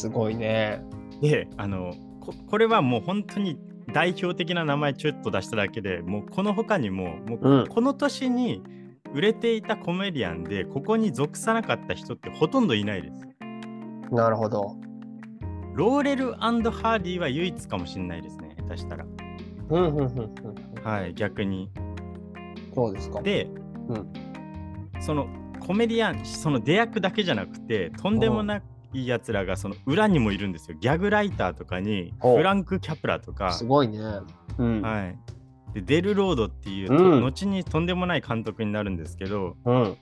[0.00, 0.82] すごいね。
[1.20, 3.58] で、あの、ここれはもう本当に
[3.92, 7.66] 代表的な名前ちょっと出しただけでもうこの他にももううん。
[7.66, 8.62] この年に
[9.12, 13.28] 売れていたコメディアンでここに属さなかった人ってほとんどいないです。
[14.10, 14.76] なるほど。
[15.74, 19.06] ローレルハーディは唯一かもしれないですね、下手したら。
[19.70, 19.86] うん。
[19.86, 19.96] うん。
[19.96, 20.06] うん。
[20.06, 20.34] うん。
[20.82, 21.70] はい、逆に。
[22.74, 23.22] そうですか。
[23.22, 23.48] で、
[23.88, 24.12] うん
[25.00, 25.28] その
[25.66, 28.60] コメディアン、その出役だけじゃなくて、とんでもな
[28.92, 30.76] いやつらがその裏にもいるんですよ。
[30.78, 33.98] ギャグライターとかに、フランク・キャプラとか、すごいね。
[34.58, 34.82] うん。
[34.82, 35.18] はい。
[35.74, 39.96] で、デル・ロードっていうと、うん後にとんでもない監督になるんですけど、うん。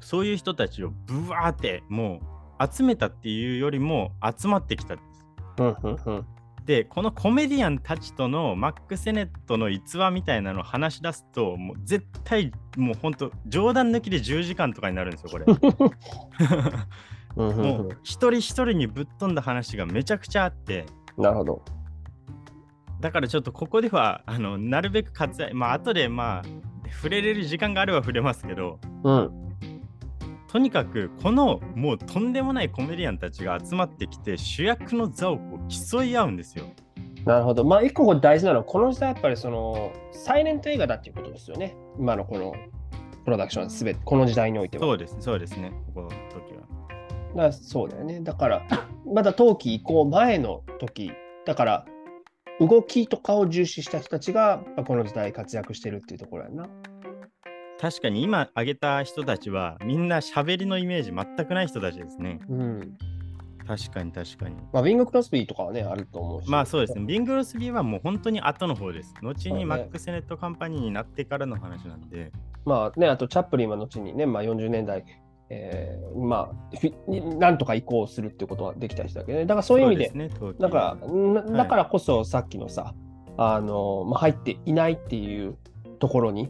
[0.00, 2.20] そういう人たちをブワーっても
[2.60, 5.26] う集めたっていうよりも集まってきたんです。
[5.58, 5.76] うん。
[5.82, 5.98] うん。
[6.06, 6.26] うん。
[6.64, 15.46] で、このコメディアンたちとのマック・セネットの逸話みたいなのを話し出すと、もう絶対もう本当冗談抜きで10時間とかになるんですよ、これ。
[17.34, 20.86] もう一人一人にぶっ飛んだ話がめちゃくちゃあって、
[21.18, 21.62] なるほど。
[23.00, 26.42] だからちょっとここではあのなるべく割愛、まあ後でまあ
[26.92, 29.41] 触れれる時間があれば触れますけど、うん。
[30.52, 36.66] とにかくこのもうとんでもないコメディアンたちが集まってきて主役の座をこう競い合うんですよ。
[37.24, 37.64] なるほど。
[37.64, 41.74] まあ、一個大事なのは、この時代やっぱりその、サイレント映画だっていうことですよね。
[41.98, 42.52] 今のこの
[43.24, 44.84] プロダクションすべて、この時代においては。
[44.84, 46.54] そうです、そうですね、ここの時
[47.34, 47.44] は。
[47.44, 48.20] だそうだよね。
[48.20, 48.62] だから、
[49.06, 51.12] まだ冬季移行前の時、
[51.46, 51.86] だから、
[52.60, 56.68] 動きとかを重視した人たちが、この時代活躍してるっていうところやな。
[57.82, 62.38] 確かに今挙げた人たちはみんな喋りのイメージ全くない人たちですね。
[62.48, 62.96] うん。
[63.66, 64.54] 確かに確かに。
[64.72, 66.48] まあ、ウィング・クロスビーとかはね、あると思うし。
[66.48, 67.04] まあそうですね。
[67.04, 69.12] ビングロスビーはもう本当に後の方です。
[69.20, 72.30] 後にマック・セネットカンパニーになってからの話なんで。
[72.64, 75.04] まあね、あとチャップリンは後にね、まあ、40年代、
[75.50, 79.44] えーまあ、なんとか移行するっていうことはできた人だけどね。
[79.44, 82.94] だからそういう意味で、すね、だから、なだからこそさっきのさ、
[83.36, 85.56] あの、まあ、入っていないっていう
[85.98, 86.48] ところに、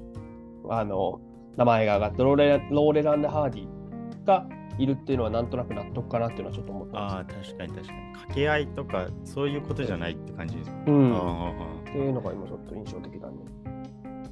[0.69, 1.21] あの、
[1.57, 4.47] 名前が上がって、ローレローレランド・ハーディが
[4.79, 8.13] いるっていうのはなんとなく納得かなっていうのはちょっと思ったああ、確かに確かに。
[8.13, 10.69] 掛け合いとかそういうことじゃないって感じです。
[10.69, 10.75] よ。
[10.87, 11.81] うん。
[11.81, 13.35] っていうのが今ちょっと印象的だね。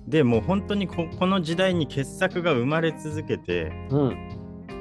[0.08, 4.28] でもう本当にここの時代に傑作が生まれ続けて、うん。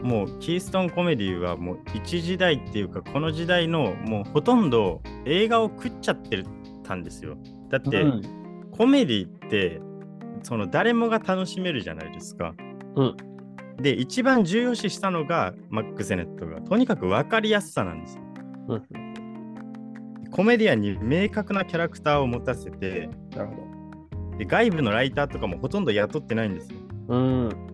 [0.01, 6.41] もうキーストンコメディはもう一時代っていうかこの時代のもうほとんど映画を食っちゃって
[6.83, 7.38] たんですよ。
[7.69, 8.39] だって、うん
[8.71, 9.81] コメディって
[10.43, 12.54] その誰もが楽しめるじゃないですか。
[12.95, 13.17] うん
[13.82, 18.23] で一番重要視したのがマック・セネットがとにかく分かりやすさなんですよ。
[18.69, 19.10] うん
[20.32, 23.69] コメディアンに明確なキャラクターを持たせてなるほ
[24.38, 26.80] で外部のライターとかもほとんど雇ってないんですよ。
[27.08, 27.15] ど。
[27.15, 27.69] うん。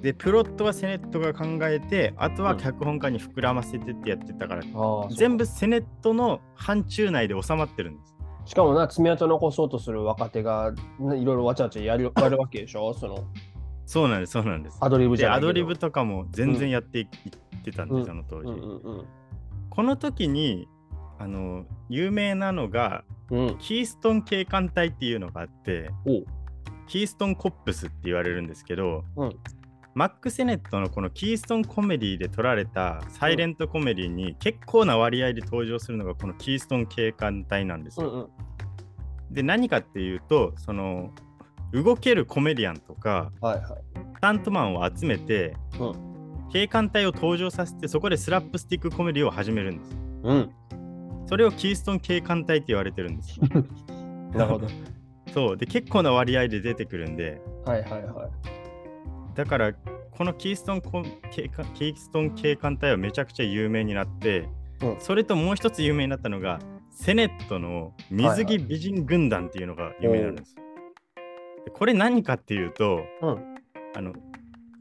[0.00, 8.13] でプロットはセネットが考えてあとは脚本家に膨らませてってやってたから、ああ、全部セネットの範疇内で収まってるんです。
[8.46, 12.92] しかもな、爪痕残そうとする若手がねいろいろわちゃわちゃやる やるわけでしょ？
[12.94, 13.24] その
[13.86, 14.78] そうなんですそうなんです。
[14.80, 17.06] アドリブじゃアドリブとかも全然やっていっ
[17.64, 18.50] てたんです、うんあの当時。
[18.50, 19.04] うんうん
[19.70, 20.68] この時に
[21.18, 23.46] あの有名なのがうん。
[23.48, 23.58] うん。
[23.58, 25.90] キーストン警官隊っていうのがあって
[26.86, 29.36] キーストンコップスって言われるんですけど、うん
[29.94, 38.10] マック・セネットのこのキーストンコメディで撮られたサイレントコメディに結構な割合で登場するのがこのキーストン警官隊なんですよ。
[38.10, 38.28] うんうん。
[39.30, 41.10] で何かっていうとその
[41.72, 43.64] 動けるコメディアンとかはいはい。
[44.16, 49.96] スタントマンを集めて、う警官隊を登場させてそこでスラップスティックコメディを始めるんです。
[50.24, 50.50] うん。
[51.26, 53.38] それをキーストン警官隊って言われてるんです。
[54.34, 54.66] なるほど。
[55.32, 58.63] そうで結構な割合で出てくるんではいはいはい。
[59.34, 66.58] だからこのキーストンコ警官キーストン警官隊はめちゃくちゃ有名になって、うんそれともう一つ有名になったのが
[66.90, 70.54] セネットの水着美人軍団っていうのが有名なんです。
[71.64, 73.54] でこれ何かっていうとうん。
[73.96, 74.12] あの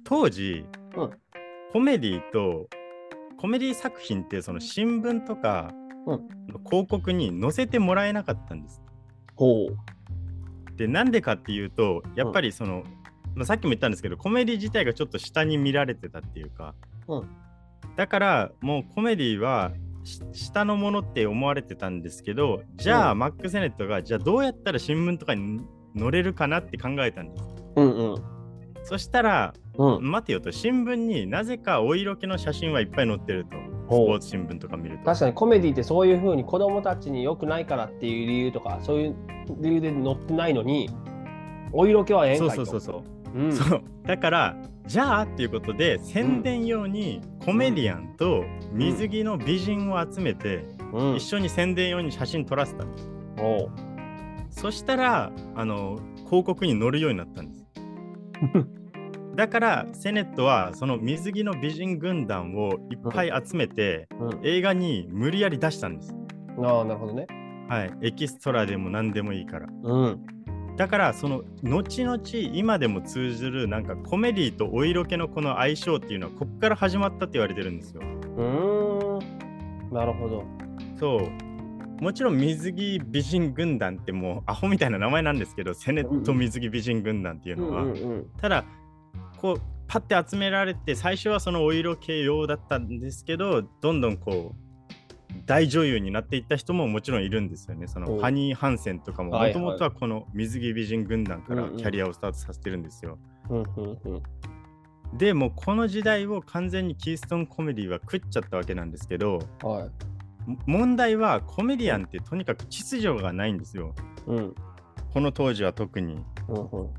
[0.04, 1.10] 当時、うん
[1.72, 2.68] コメディと
[3.38, 5.74] コメディ作品ってその新聞とか
[6.70, 8.80] 広告に載せてもらえなかったんです。
[9.36, 10.78] ほう。
[10.78, 13.03] でなんでかっていうとやっぱりその、まあ
[13.44, 16.76] さっきも言ったんですけどコメディ自体がちょっと下に見られてたっていうか、
[17.08, 17.30] うん。
[17.96, 19.72] だからもうコメディは
[20.04, 25.62] し下のものって思われてたんですけどじゃあ、うんマック・セネットがじゃあどうやったら新聞とかに
[25.98, 27.44] 載れるかなって考えたんです。
[27.76, 28.16] うんうん。
[28.84, 30.12] そしたらうん。
[30.12, 30.52] 待てよと。
[30.52, 33.58] 新聞になぜかお色気の写真はいっぱい載ってると。
[33.84, 35.06] スポーツ新聞とか見ると。
[35.06, 39.16] 確かにコメディってそういうふうに子供たちに良くないからっていう理由とかそういう
[39.60, 40.90] 理由で載ってないのに
[41.72, 42.66] お色気はええんそうかいと。
[42.66, 43.13] そうそうそうう
[43.48, 43.52] ん。
[43.52, 43.84] そう。
[44.06, 51.16] だからじゃあっていうことで宣伝用にコメディアンと水着の美人を集めてうん。
[51.16, 52.84] 一緒に宣伝用に写真撮らせた。
[52.84, 53.72] んです、おう。
[54.50, 57.66] そしたらあの広告に載るようになったんです。
[59.36, 66.16] だからセネットはその水着の美人軍団をいっぱい集めてうん、映画に無理やり出したんです。
[66.62, 67.26] ああなるほどね。
[67.68, 67.94] はい。
[68.02, 69.68] エキストラでも何でもいいから。
[69.84, 70.26] うん。
[70.76, 72.22] だからその後々
[72.54, 78.02] 今でも通ずるなんかコメディとお色気のこの相性っていうのはここから始まったって言われてるんですよ。
[78.02, 79.94] うーん。
[79.94, 80.44] なるほど。
[81.00, 88.26] そうもちろん水着美人軍団ってもうアホみたいな名前なんですけどセネット水着美人軍団っていううんのは、うんうん。
[88.42, 88.66] ただ
[89.38, 94.63] こうパッて集められて最初はそのお色気用だったんですけどどんどんこう
[95.46, 97.88] 大女優になっていった人ももちろんいるんですよね。
[97.88, 103.18] そおのハニー・ハンセンとかももともとはこの水着美人軍団からキャリアをスタートさせてるんですよ。
[105.18, 109.90] でもうこの時代を完全にキーストンコメディは食っちゃったわけなんですけどはい。
[110.48, 113.94] も問題はコメディアンってとにかく秩序がないんですよ
[114.28, 114.56] うん。
[115.14, 116.90] この当時は特にうんうん。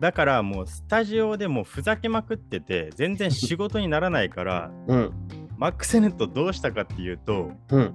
[0.00, 5.12] だからもうスタジオでもうふざけまくってて全然仕事にならないからうん。
[5.58, 7.94] マック・セネットどうしたかっていうとうん。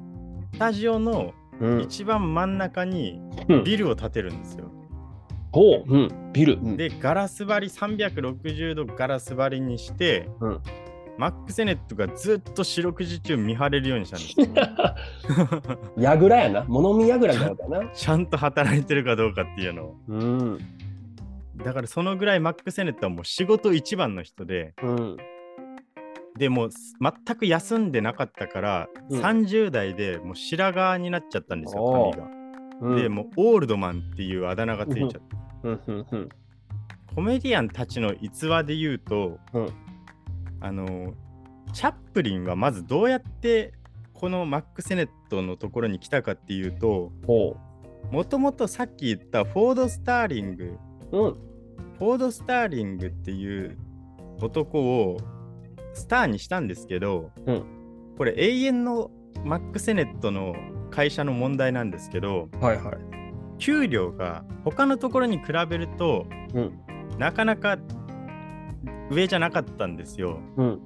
[0.54, 1.82] スタジオのうん。
[1.82, 4.72] 一番真ん中にうんビルを建てるんですよ
[5.52, 5.94] ほう。
[5.94, 6.32] うん。
[6.34, 6.56] ビル。
[6.56, 10.62] うん、でガラス張り360度ガラス張りにしてうん。
[11.18, 14.48] マック・セネットがずっと四六時中見張れるようにしたんですよ
[15.98, 16.64] やぐらやな。
[16.68, 17.90] 物見やぐらなことやな。
[17.94, 19.96] ちゃんと働いてるかどうかっていうのを。
[20.08, 20.60] うん。
[21.58, 25.18] だからそのぐらいマック・セネットはもう仕事一番の人で、うん。
[26.38, 26.70] でもう
[27.02, 32.38] 全く休んでなかったから、うん30代でもう白髪になっちゃったんですよ、髪が。
[32.82, 32.96] うん。
[32.96, 35.20] で、もうオールドマンっていうあだ名がついちゃって。
[35.64, 36.30] うんうんうん。
[37.16, 39.70] コメディアンたちの逸話で言うと、うん
[40.60, 41.14] あの、
[41.74, 43.74] チャップリンはまずどうやって
[44.14, 47.58] このマック・セネットのところに来たかっていうと、ほ
[48.12, 50.78] もともとさっき言ったフォード・スターリング
[51.12, 51.18] う。
[51.18, 51.34] うん。
[52.00, 53.78] フォード・スターリングっていう
[54.40, 55.18] 男を
[55.98, 57.64] スターにしたんですけど、うん
[58.18, 59.12] これ永遠の
[59.46, 60.56] マック・セネットの
[60.90, 62.98] 会社の問題なんですけどはいはい。
[63.60, 66.80] 給料が他のところに比べるとうん。
[67.20, 67.78] なかなか
[69.12, 70.40] 上じゃなかったんですよ。
[70.58, 70.82] うん。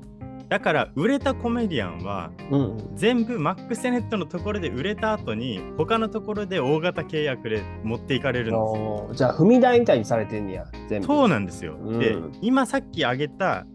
[0.49, 2.78] だから売れたコメディアンはうん。
[2.95, 11.07] 全部マック・セネットのところで売れた後に他のところで大型契約で持っていかれるんですじゃあ、踏み台みたいにされてんねや、全部。
[11.07, 11.78] そうなんですよ。
[11.80, 13.66] うんで今さっき挙げた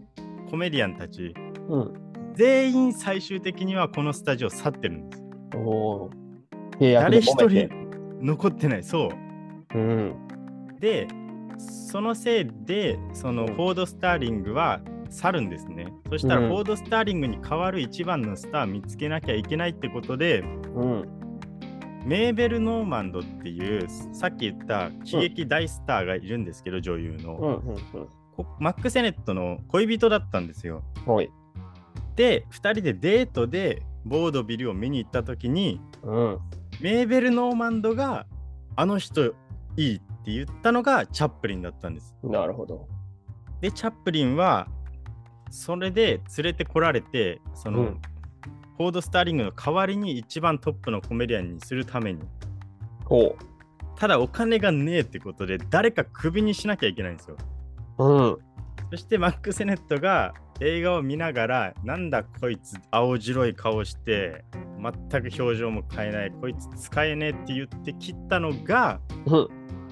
[0.51, 1.35] コメディアンたち
[1.69, 1.95] うん。
[2.35, 5.23] 全員最終的にはこのスタジオ去ってるんです。
[5.57, 6.11] お
[6.81, 7.71] 誰一人
[8.21, 8.85] 残ってない。
[8.85, 9.09] そ
[9.75, 9.79] う。
[9.79, 10.15] うん。
[10.79, 11.09] で
[11.59, 15.87] そのせいでそのうんフォード・スターリングは去るんですね。
[16.11, 21.17] そしたらうんフォード・スターリングに代わる一番のスター見つけなきゃいけないってことでうん。
[22.05, 27.73] メーベル・ノーマンドっていうさっき言った喜劇大スターがいるんですけど、女優の、うん。
[27.73, 27.81] うん。
[27.93, 28.09] こ
[28.59, 30.83] マック・セネットの恋人だったんですよ。
[31.07, 31.15] うん。
[31.15, 31.31] はい。
[32.17, 36.39] で2人でデートでボードビルを見に行った時にうん。
[36.81, 38.27] メーベル・ノーマンドが
[38.77, 39.35] あの人
[39.77, 42.15] いいって言ったのがチャップリンだったんです。
[42.23, 42.89] なるほど。
[43.61, 44.69] でチャップリンは
[45.51, 48.01] それで連れてこられてその、うん
[48.77, 52.21] フォード・スターリングの代わりに一番トップのコメディアンにするために。
[53.97, 57.37] ただお金がねえってことで誰かクビにしなきゃいけないんですよ。
[57.99, 58.39] うん。
[58.91, 64.45] そしてマック・セネットが映画を見ながらなんだこいつ青白い顔して
[64.81, 64.93] 全
[65.23, 69.49] く表情も変えないこいつ使えねえって言って切ったのがうん。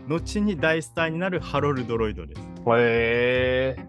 [0.07, 2.41] 後に大スターになるハロルドロイドです。
[2.41, 3.87] へえ。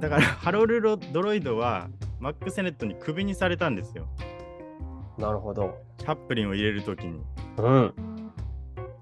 [0.00, 1.88] だからハロルドドロイドは
[2.18, 4.08] マック・セネットにクビにされたんですよ。
[5.18, 5.78] なるほど。
[5.98, 7.20] チャップリンを入れるときに。
[7.58, 7.94] うん。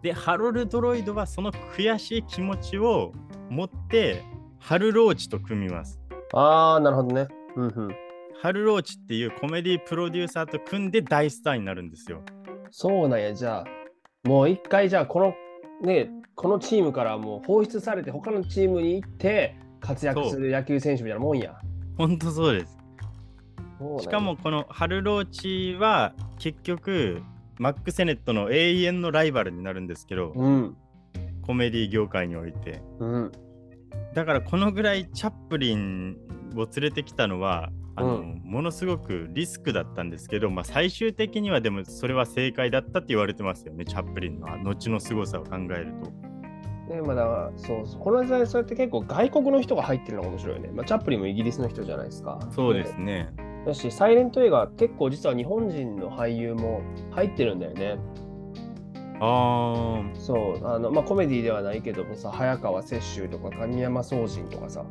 [0.02, 3.12] で、ハロルドロイドはその悔しい気持ちを
[3.48, 4.22] 持って
[4.60, 5.98] ハルローチと組みます。
[6.32, 7.26] ああ、なるほどね。
[7.56, 7.96] うんうん。
[8.40, 12.22] ハルローチっていうコメディプロデューサーと組んで大スターになるんですよ。
[12.70, 15.34] そうなんや、じゃあ、もう一回、じゃあ、この、
[15.82, 21.58] ね、このチームからもう放出されて、他のチームに行って、活躍する野球選手みたいなもんや。
[21.96, 22.78] ほんとそうです。
[24.00, 27.22] しかも、このハルローチは結局
[27.58, 30.76] マック・セネットの永遠のライバルになるんですけど、うん。
[31.42, 32.82] コメディ業界において。
[32.98, 33.32] うん。
[34.14, 36.16] だからこのぐらいチャップリン
[36.56, 46.30] を連れてきたのはあの、うんものすごくリスクだったんですけど、まあ、最終的にはでもそれは正解だったって言われてますよねチャップリンの後の凄さを考えると。
[46.90, 50.70] ね、まあだそうこの時代、そうやって結構外国の人が入ってるのが面白いよね。
[50.74, 52.40] まあ、チャップリンもイギリスの人じゃないですか。
[52.50, 53.32] そうですね。
[53.64, 56.82] だし、サイレント映画、結構実は日本人の俳優も
[57.12, 57.98] 入ってるんだよね。
[59.20, 64.84] ああそう、あのまあ、コメディではないけどもさ、早川雪舟とか神山宗人とかさ、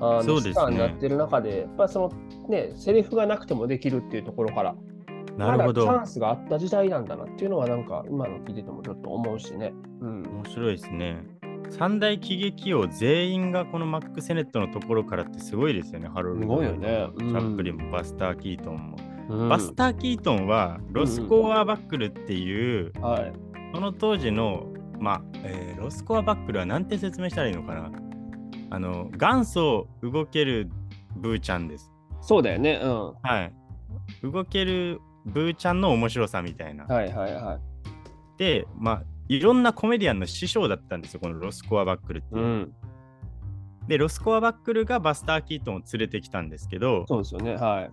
[0.00, 4.74] あのそうですねスターになってる中で、やっぱそのね、セリフがなくてもできるっていうところから、
[5.36, 9.72] なるほどまだチャンスがあった時代なんだなっていうのは、なんか今の聞いててもちょっと思うしね。
[10.00, 10.22] うん。
[10.22, 11.24] 面白いですね。
[11.70, 16.42] 三大喜劇王全員がこのマック・セネットのところからってすごいですよね、ハロルド。
[16.42, 18.96] すごいよねチャップリンもバスター・キートンも。
[18.96, 19.06] う
[19.46, 23.32] んバスター・キートンはロスコア・バックルっていう、はい。
[23.72, 24.66] その当時の、
[24.98, 27.90] まあ、えーロスコアバックルはなんて説明したらいいのかな
[28.70, 30.70] あの、元祖動ける
[31.16, 31.90] ブーちゃんです。
[32.20, 32.80] そうだよね。
[32.82, 33.14] うん。
[33.22, 33.52] はい。
[34.22, 36.84] 動けるブーちゃんの面白さみたいな。
[36.84, 37.60] はいはいはい。
[38.38, 42.40] で、まあ、いろんなコメディアンの師匠だったんですよ、このロスコアバックルっていう。
[42.42, 42.72] うん。
[43.88, 47.56] で、ロスコアバックルがバスター・キートンを連れてきたんですけど、そうですよね。
[47.56, 47.90] はい。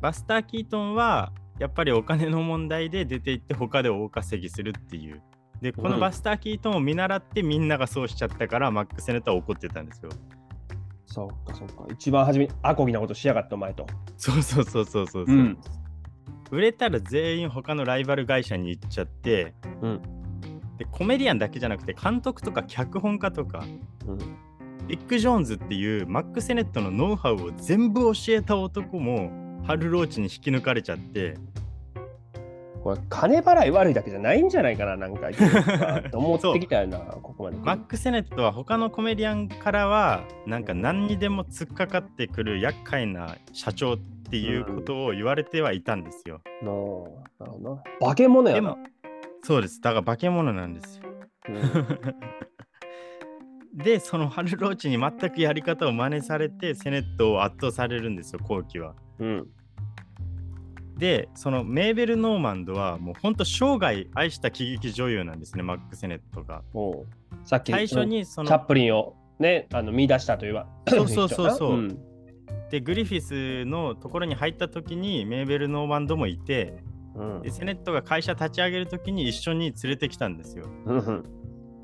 [0.00, 5.22] バスター・キートンはやっぱりお金の問題で出て行って他で大稼ぎするっていう。
[5.60, 10.10] で、このバスター・キートンを見習ってみんながそうしちゃったから、マック・セネットは怒ってたんですよ。
[11.06, 11.86] そうかそうか。
[11.90, 13.86] 一番初めにアコギなことしやがったお前と。
[14.16, 15.58] そうそうそうそうそうそう、うん
[16.50, 19.52] 売れたら全員他のライバル会社に行っちゃって、
[19.82, 20.02] うん
[20.78, 23.66] でコメディアンだけじゃなくて監督とか脚本家とか
[24.06, 24.18] うん。
[24.86, 29.30] ビッグ・ジョーンズっていうマック・セネットのノウハウを全部教えた男も
[29.68, 31.36] ハル・ローチに引き抜かれちゃって
[32.82, 35.28] これ金払い悪いだけじゃないんじゃないかな、なんか。
[36.10, 37.58] と 思ってきたよな、ここまで。
[37.58, 46.40] マック・セネットは他のコメディアンからはなんか何にでも突っかかってくる厄介な社長っていうことを言われてはいたんですよ。
[46.62, 47.08] の
[47.38, 47.82] なるほどな。
[48.00, 48.78] 化け物やな。
[49.42, 51.08] そうですだから化け物なんですよ。
[51.48, 51.58] うん
[53.74, 58.94] でそのハル・ローチに全くやり方を真似されてセネットを圧倒されるんですよ後期は。
[59.20, 59.48] うん。
[60.98, 66.62] でそのメーベル・ノーマンドはもうほんと生涯愛した喜劇女優なんですねマック・セネットが。
[67.44, 70.66] さっき最初にそのチャップリンをね、あの見出したといえば。
[70.88, 71.98] そうそうそうそう ん
[72.70, 76.82] でグリフィスのところに入った時にメーベル・ノーマンドもいて
[77.14, 80.66] うんでセネットが会社立ち上げる時に一緒に連れてきたんですよ。
[80.84, 81.24] うんうん。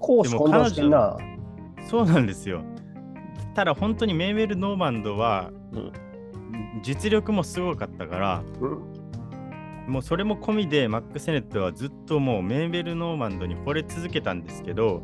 [0.01, 1.17] 講師混同してんな。
[1.89, 2.63] そうなんですよ。
[3.55, 5.93] ただ本当にメーベル・ノーマンドは、うん
[6.83, 8.45] 実力もすごかったから
[9.87, 15.03] もうそれも込みでマック・セネットはずっともうメーベル・ノーマンドに惚れ続けたんですけど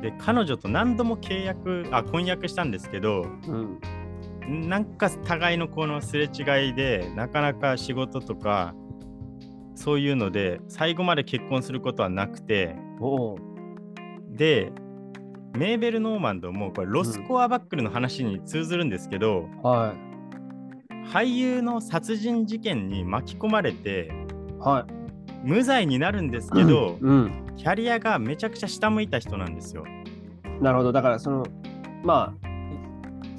[0.00, 3.80] で彼女と何度も契約あ婚約したんですけどうん。
[4.48, 8.74] なんか互いのこのすれ違いでなかなか仕事とか
[9.74, 12.76] そういうので最後まで結婚することはなくて
[14.30, 14.72] で
[15.54, 19.94] メーベル・ノーマンドもこれロスコアバックルの話に通ずるんですけど、は
[21.06, 24.58] 俳優の殺人事件に巻き込まれてい。
[24.58, 24.86] は
[25.42, 26.56] 無罪になるんですい。
[26.56, 27.46] けど、うん。
[27.56, 29.84] キャリアがめちゃくちゃ下向いた人なんですよ。
[30.60, 30.92] なるほど。
[30.92, 31.44] だから、その、
[32.04, 32.48] まあ、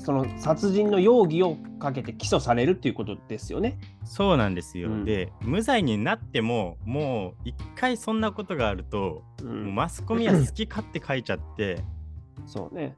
[0.03, 3.79] その殺人の容疑をかけて起訴されるっていうことですよね。
[4.03, 4.89] そうなんですよ。
[4.89, 11.79] うんで無罪になってももう一回そんなことがあると、うんマスコミは好き勝手書いちゃって
[12.45, 12.95] そうね。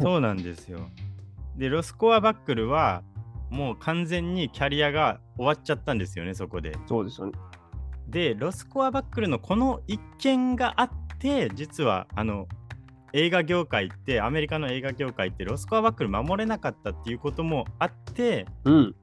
[0.00, 0.78] そうなんですよ。
[1.56, 3.02] でロスコアバックルは
[3.50, 6.72] もう完全にキャリアが終わっちゃったんですよねそこで。
[6.86, 7.32] そうですよね。
[8.08, 12.46] でロスコアバックルのこの一件があって実はあの
[13.12, 18.94] 映画業界ってアメリカの映画業界ってロスコアバックル守れなかったっていうこともあってうん。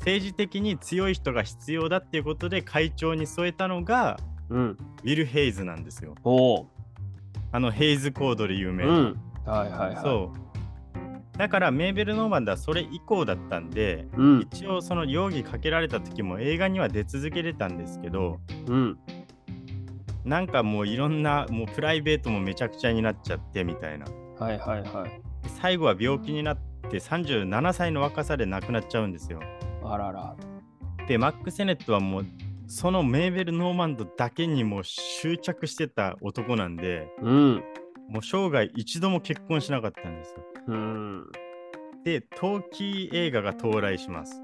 [0.00, 4.18] 政治的に強い人が必要だっていうことで会長に添えたのが
[4.50, 4.70] うん。
[4.70, 6.14] ウィル・ヘイズなんですよ。
[7.52, 8.90] あのヘイズコードで有名な。
[8.90, 9.20] うん。
[9.46, 10.02] はいはいはい。
[10.02, 10.51] そう。
[11.42, 14.22] だからメーベル・ノーマンドはそれ以降だったんで、う。
[14.22, 14.40] うん。
[14.42, 18.38] 一応その容疑かけられた時も映画には出続けてたんですけど、
[18.68, 18.98] うん。
[20.24, 24.06] なんかもういろんなもうプライベートもめちゃくちゃになっちゃってみたいな。
[24.38, 25.20] はいはいはい。
[25.60, 29.40] 最後は病気になって37歳の若さで亡くなっちゃうんですよ。
[29.82, 30.36] あらら。
[31.08, 32.26] で、マック・セネットはもう
[32.68, 37.64] そのメーベル・ノーマンドだけにもう執着してた男なんで、うん。
[38.08, 40.51] もう生涯一度も結婚しなかったんですよ。
[40.66, 41.26] うん。
[42.04, 44.40] で、冬季映画が到来します。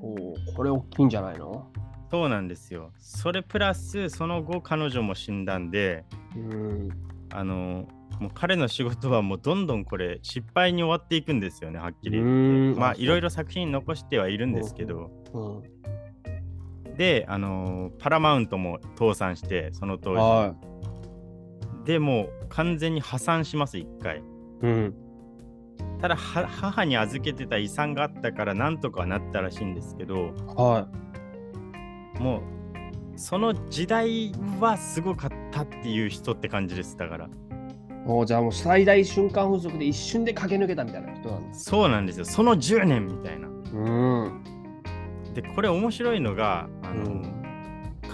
[0.00, 1.70] おうこれ大きいんじゃないの？
[2.10, 2.92] そうなんですよ。
[2.98, 6.04] それプラス、その後彼女も死んだんで、
[6.36, 6.88] うん。
[7.32, 7.88] あの、
[8.20, 12.80] もう彼の仕事はもうどんどんこれ失敗に終わっていくんですよね、はっきりう言って。
[12.80, 15.60] まあいろいろ作品残してはいるんですけど、う
[16.90, 16.96] ん。
[16.96, 20.16] で、あのパラマウントも倒産して、その当時。
[20.18, 20.54] は
[21.84, 24.18] でもう完全に破産します、一回。
[24.18, 24.22] い。
[24.62, 24.94] うん。
[26.00, 30.88] ただは母に預けてた遺産があったからなんとかはなったらしいんですけど、は
[32.20, 37.28] もうその時代はすごかったっていう人って感じですだからい。
[38.06, 41.64] おうじゃあもう最大瞬間風速で一瞬で駆け抜けたみたいな人なんです。
[41.64, 44.44] そうなんですよその10年みたいなうん。
[45.34, 47.32] でこれ面白いのがあの、うん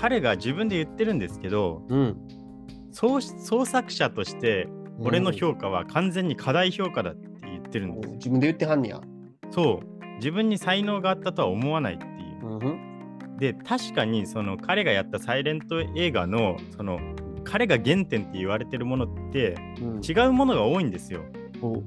[0.01, 2.17] 彼が自分で言ってるんですけどうん。
[2.91, 4.69] 創創作者として
[4.99, 7.32] 俺の評価は完全に過大評価だって言
[7.73, 9.01] ってるんです、自分で言ってはんねや。
[9.51, 12.09] そう自分に才能があったとは思わないってい
[12.43, 13.39] ううん。
[13.39, 17.01] で確かにその彼がやったサイレント映画のその
[17.45, 21.23] 彼が原点って言われてるものってうん、違うものが多いんですよ。
[21.61, 21.85] おう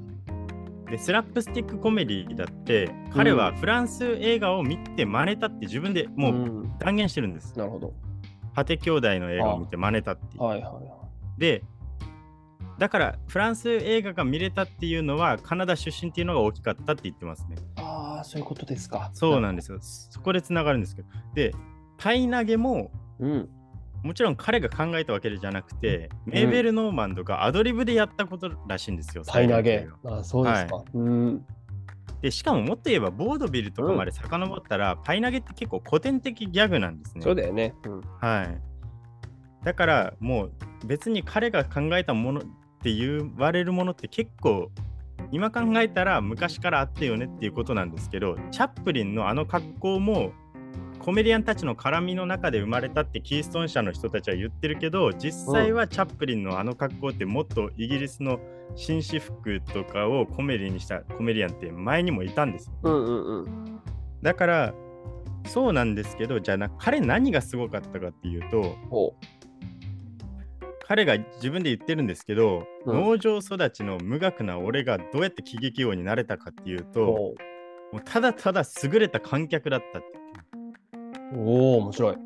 [0.90, 7.56] でスラップスティックコメディだって彼はフランス映画を見て真似たって自分でもううん断言してるんです。
[7.56, 7.94] なるほど。
[8.54, 10.42] パテ兄弟の映画を見て真似たっていう。
[10.42, 11.40] はいはいはい。
[11.40, 11.62] で
[12.78, 17.56] だからフランス映画が見れたっていうのはカナダ出身っていうのが大きかったって言ってますね。
[17.76, 19.10] ああ、そういうことですか。
[19.14, 19.78] そうなんですよ。
[19.80, 21.08] そこでつながるんですけど。
[21.34, 21.52] で
[21.98, 23.48] パイ投げもうん。
[24.02, 29.24] もちろん彼が考えたわけじゃなくて、メーベル・ノーマンドがアドリブでやったことらしいんですよ。
[29.26, 29.88] パイ投げ。
[30.04, 30.84] あそうですか。
[30.94, 31.38] うん。
[31.38, 31.56] 画
[32.22, 37.22] で、しかももっと言えば、ボードビルとかまで遡ったら、パイ投げって結構古典的ギャグなんですね。
[37.22, 37.74] そうだよね。
[37.84, 38.00] うん。
[38.20, 38.60] はい。
[39.64, 40.52] だから、もう
[40.86, 42.42] 別に彼が考えたもの
[42.78, 44.70] って言われるものって結構、
[45.32, 50.32] 今考えたら昔からあったよねっていうことなんですけど、チャップリンのあの格好も、
[51.06, 58.40] コメディアンたちの絡みの中で生まれたってキーストン社の人たちは言ってるけど実際はチャップリンのあの格好ってもっとイギリスの
[58.74, 62.72] 紳士服とかをコメディにしたコメディアンって前にもいたんですよ。
[62.82, 63.80] うんうんうん。
[64.20, 64.74] だから
[65.46, 69.14] そうなんですけどじゃあな彼何がすごかったかっていうとほ
[70.88, 76.84] 彼が自分で言ってるんですけど、うん農場育ちの無学な俺がどうやって喜劇王になれたかっていうう。
[76.84, 77.34] とほ
[77.92, 80.08] もうただただ優れた観客だったって
[81.34, 82.16] おお、面白い。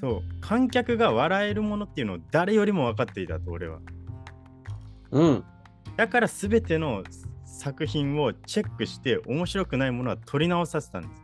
[0.00, 3.78] そう観客が笑えるものっていうのを誰よりも分かっていたと俺は
[5.12, 5.44] うん。
[5.96, 7.04] だから全ての
[7.44, 11.22] 作品をチェックして面白くないものは撮り直させたんです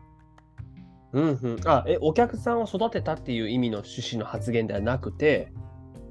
[1.12, 1.60] うんうん。
[1.64, 5.52] あ、え、お客さんを育てたっていう意味の趣旨の発言ではなくて、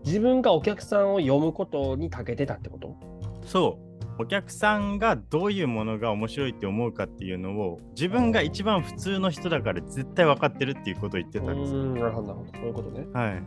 [0.07, 2.95] 自分がお客さんを読むことに長けてたってこと？
[3.45, 3.77] そ
[4.17, 11.79] うお客さんがどういうものが面白いって思うかっていうのを自分が一番普通の人だから絶対分かってるっていうことを言ってたんですよ。
[11.81, 12.51] うんなるほど、なるほど。
[12.53, 13.05] そういうことね。
[13.13, 13.43] はい。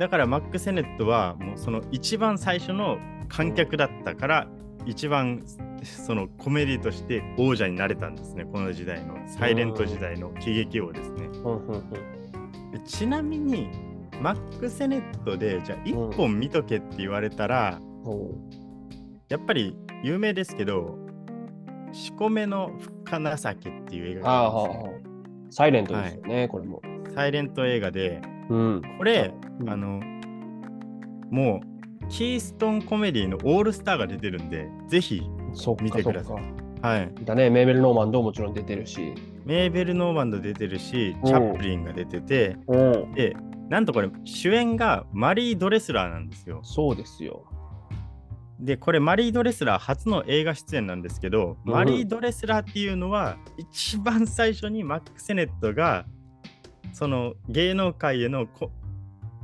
[0.00, 2.96] だからマック・セネットはもうその一番最初の
[3.28, 4.48] 観客だったから
[4.86, 5.42] 一番
[5.82, 11.28] そのコメディとして王者になれたんですねこの時代のサイレント時代の喜劇王ですね。
[12.84, 13.68] ちなみに
[14.20, 18.34] マック・セネットでじゃあ一本見とけって言われたら、おう
[19.28, 20.96] やっぱり有名ですけど
[21.92, 22.72] 「しこめの
[23.04, 25.16] 深情け」っていう映画があるんですね。
[25.50, 26.82] サイレントですよね、これも。
[27.14, 28.82] サイレント映画でうん。
[28.98, 30.00] これ、うんあの
[31.30, 35.22] もうキーストンコメディのオールスターが出てるんでぜひ
[35.82, 36.36] 見てください
[36.82, 39.12] はいだね、メーベル・ノーマンドももちろん出てるし。
[39.44, 43.12] メーベル・ノーマンド出てるしうんチャップリンが出ててうん。
[43.12, 43.34] で
[43.68, 47.44] なんとこれ主演がマリー・ドレスラーなんですよそうですよ。
[48.60, 56.06] でこれマリー・ドレスラー初の映画出演なんですけど、うんマリー・ドレスラーっていうのは一番最初にマック・セネットが
[56.92, 58.70] その芸能界へのこ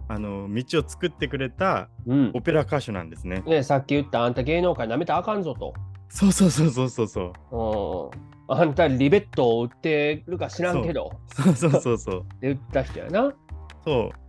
[0.09, 2.41] あの道を作ってくれたうんオ。
[2.41, 3.43] ペラ歌手なんですね。
[3.47, 5.75] ね、さっき言ったあんた芸能界なめたらあかんぞと。
[6.09, 8.17] そうそうそうそうそうそう。
[8.51, 8.55] うん。
[8.55, 11.13] あんたリベットを売ってるか知らんけど。
[11.35, 12.21] そうそうそうそう。
[12.37, 13.33] って言った人やな。
[13.85, 14.23] そう。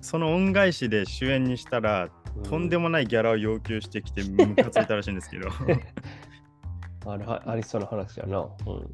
[0.00, 2.08] その恩返しで主演にしたら、
[2.44, 2.84] とんでも。
[2.84, 5.48] もないギャラを要求してきて、ムカついたらしいんですけど。
[7.06, 8.38] あれはありそうな話やな。
[8.38, 8.46] うん。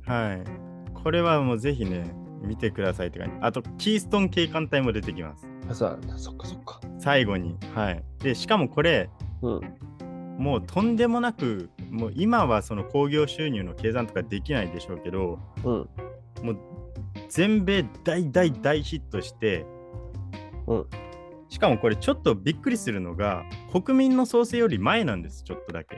[0.05, 0.45] はい。
[0.95, 3.35] これはもうぜひね、見てくださいって感じ。
[3.41, 5.47] あと、キーストン警官隊も出てきます。
[5.69, 6.81] あそっかそっか。
[6.99, 7.57] 最後に。
[7.75, 8.03] はい。
[8.21, 9.11] で、しかもこれ、
[9.43, 9.61] うん。
[10.39, 15.89] もうとんでもなく、もう今はその興行収入の計算とかできないでしょうけど、うん。
[16.43, 16.59] もう
[17.29, 19.65] 全米大大大ヒットして、
[20.67, 20.87] うん
[21.49, 25.97] しかもこれちょっとびっくりするのが国民の創生より前なんですちょっとだけ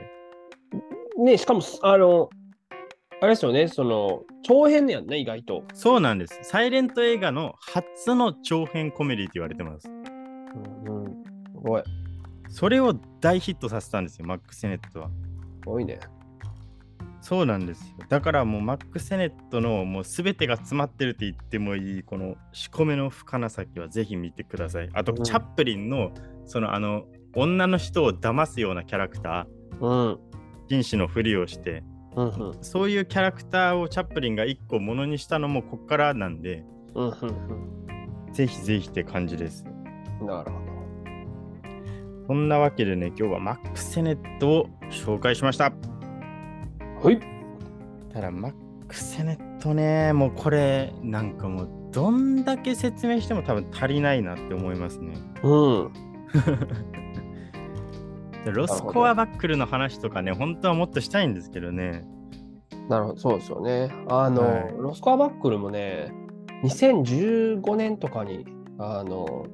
[1.19, 2.29] ねしかも、あの、
[3.21, 5.63] あれですよね、その、長編やんね、意外と。
[5.73, 11.23] そうなんですサイレント映画の初の長編コメディって言われてますうん、うん。
[11.51, 11.83] すごい。
[12.47, 15.13] それを大ヒットさせたんですよマック・セネットはす
[15.65, 15.99] ごいね。
[17.21, 26.11] そうなんですよだからもうマック・セネットのもう全てが詰まってるって言ってもいいこの仕込めの深情けはぜひ見てくださいあと、うんチャップリンの
[26.45, 27.03] そのあの
[27.35, 30.19] 女の人を騙すようなキャラクターうん。
[30.69, 31.83] 紳士のふりをして
[32.15, 32.57] うんうん。
[32.61, 36.63] そういうキャラクターをチャップリンが一個ものにしたのもこっからなんで
[36.95, 39.65] うんうんぜひぜひって感じです
[40.21, 40.27] うん。
[40.27, 40.59] なるほ
[42.27, 45.98] そんなわけでね今日はマック・セネットを紹介しましたど。
[47.03, 47.19] はい。
[48.13, 48.53] ただマッ
[48.87, 55.93] ク・セネットねもうこれなんかもうどんだけ説明しても多分足りないなって思いますねうん。
[58.45, 62.05] でロスコアバックルの話とかね本当はもっとしたいんですけどね
[62.89, 63.91] なるほど、そうですよね。
[64.09, 66.11] あの、はいロスコアバックルもね、
[66.63, 68.47] 2015年とかに、
[68.79, 69.45] あの、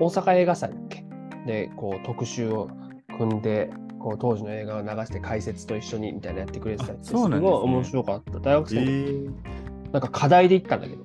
[0.00, 1.04] 大阪映画祭だっけ？
[1.46, 2.70] で、こう、特集を
[3.18, 3.68] 組んで、
[3.98, 8.38] こう当時の映画を流して解説と一緒にみたいなやってくれてたりあそうなんですごい面白かった。
[8.40, 11.02] 大学え生の、ー、なんか課題で行ったんだけど。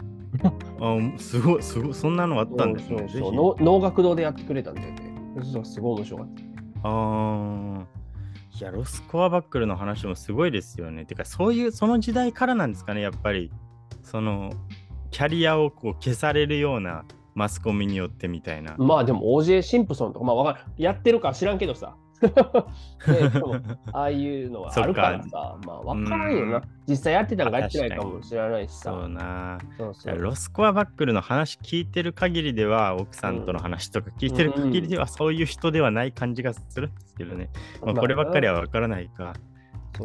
[0.79, 5.13] あすごいすごいそんなのあったんですねそうそう能能楽堂でやってくれたんだよね。
[5.63, 6.41] すごい面白かった。
[6.83, 7.85] あー
[8.59, 11.05] いや、ロスコアバックルの話もすごいですよね。
[11.05, 13.51] てか、そういう、その時代からなんですかね、やっぱり、
[14.03, 14.51] その、
[15.09, 18.75] キャリアをこう消されるようなマスコミによってみたいな。
[18.77, 20.65] まあでも OJ シンプソンとか、まあわかる。
[20.77, 21.95] やってるか知らんけどさ。
[22.21, 23.55] ねでも
[23.93, 26.61] ああいうのはあるからさ、まあ分からんようんな。
[26.87, 29.07] 実際やってたのかやってない確かもしれないしそうさ。
[29.09, 29.57] な。
[29.77, 37.49] そうそうロスコアバックルの話聞いてる限りでは、奥さんとの話とか聞いてる限りでは、そういう人ではない感じがするんですけどね。
[37.83, 39.33] まあ、こればっかりは分からないか。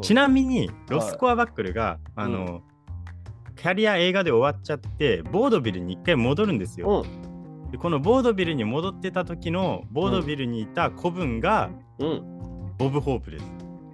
[0.03, 2.63] ちなみに、ロスコアバックルが、あの、
[3.57, 7.05] キャリア映画で終わっちゃって、ボードビルに一回戻るんですよ。
[7.05, 7.26] うん。
[7.77, 12.23] でこのボードビルに戻ってた時のボードビルにいた子分がうん。
[12.79, 13.45] ボブ・ホープです。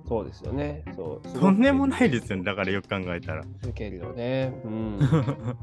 [0.08, 0.84] そうですよね。
[0.94, 1.40] そう。
[1.40, 3.44] とんでもないですよね、だからよく考えたら。
[3.62, 4.52] 受けるよね。
[4.64, 4.98] うん。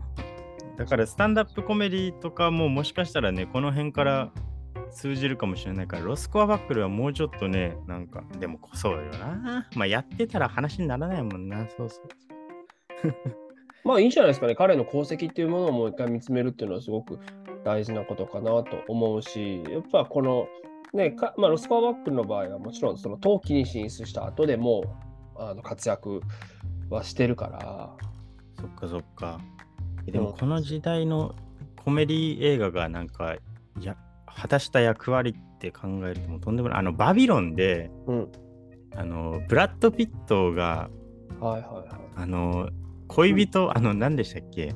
[0.78, 4.32] だからスタンダップコメディとかももしかしたらね、この辺から
[4.92, 9.68] 通じるかもしれないから、ロスコアバックルはもうちょっとね、なんか、でもそうよな。
[9.76, 13.40] まあやってたら話にならないもんな、そうそう。
[13.86, 14.56] まあいいんじゃないですかね。
[14.56, 17.20] 彼の功績っていうものをもう一回見つめるっていうのはすごく
[17.64, 20.48] 大事なことかなと思うし、やっぱこの、
[20.94, 24.96] ね、かまあ、ロスコアバックルの場合はもちろんその冬季に進出した後でも
[25.36, 26.22] あの活躍
[26.90, 27.96] はしてるから、
[28.60, 29.40] そっかそっか。
[30.08, 31.36] えでもこの時代の
[31.84, 33.36] コメディ映画がなんか、
[33.82, 33.96] や
[34.26, 36.80] 果たした役割って考えるともうとんでもない。
[36.80, 38.32] あの、バビロンで、うん、
[38.96, 40.90] あのブラッド・ピットが
[41.40, 41.88] はいはいはい。
[42.16, 42.70] あの
[43.08, 44.74] 恋人、あの何でしたっけ？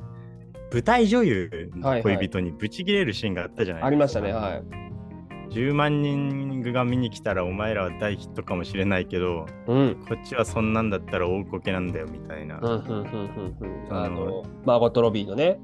[0.74, 4.62] 舞台女優の恋人にブチ切れるシーンがあったじゃないありましたね、はい。
[5.54, 10.04] 10万人が見に来たらお前らは大ヒットかもしれないけどうん。
[10.08, 12.60] こっちはそんなんだったら大こけなんだよみたいな、あ
[14.08, 15.60] のマーゴット・ロビーのね。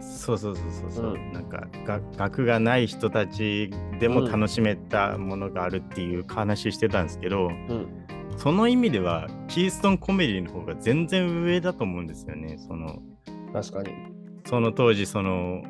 [0.00, 7.88] そうそうそうそうそう、うんなんかが学がない人たちでも楽しめたものがあるっていう話してたんですけど、うん。
[8.36, 13.02] その意味ではキーストンコメディの方が全然上だと思うんですよねその
[13.52, 14.15] 確かに。
[14.46, 15.62] その当時その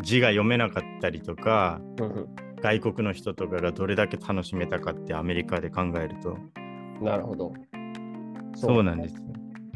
[0.00, 2.28] 字が読めなかったりとかうん、うん。
[2.62, 6.38] 外国の人とかがどれだけ楽しめたかってアメリカで考えると
[7.02, 7.52] なるほど。
[8.54, 9.22] そうなんですよ。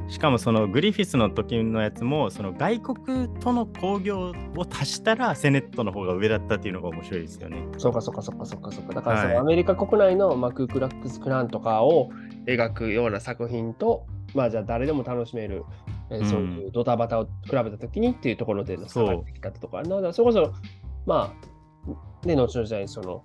[0.08, 7.66] しかもそのグリフィスの時のやつもその外国との興行を足したらセネットの方が上だったっていうのが面白いですよね。
[7.76, 8.94] そうかそうかそうかそうかそうか。
[8.94, 12.10] だからそはいのアメリカ国内のマクークラックスクランとかを
[12.46, 16.26] 描くような作品と、まあじゃあ誰でも楽しめる、えーうん。
[16.26, 20.52] そういうドタバタを比べたときにっていうところでの差そうが出てきたとからそれこそ、
[21.06, 21.34] ま
[22.24, 23.24] あ、ね、後の時代にその、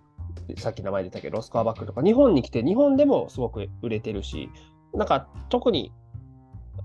[0.57, 4.49] さっき名前出たけど、ロスコアバックとか、日本に来て、日本でもすごく売れてるし、
[4.93, 5.91] なんか特に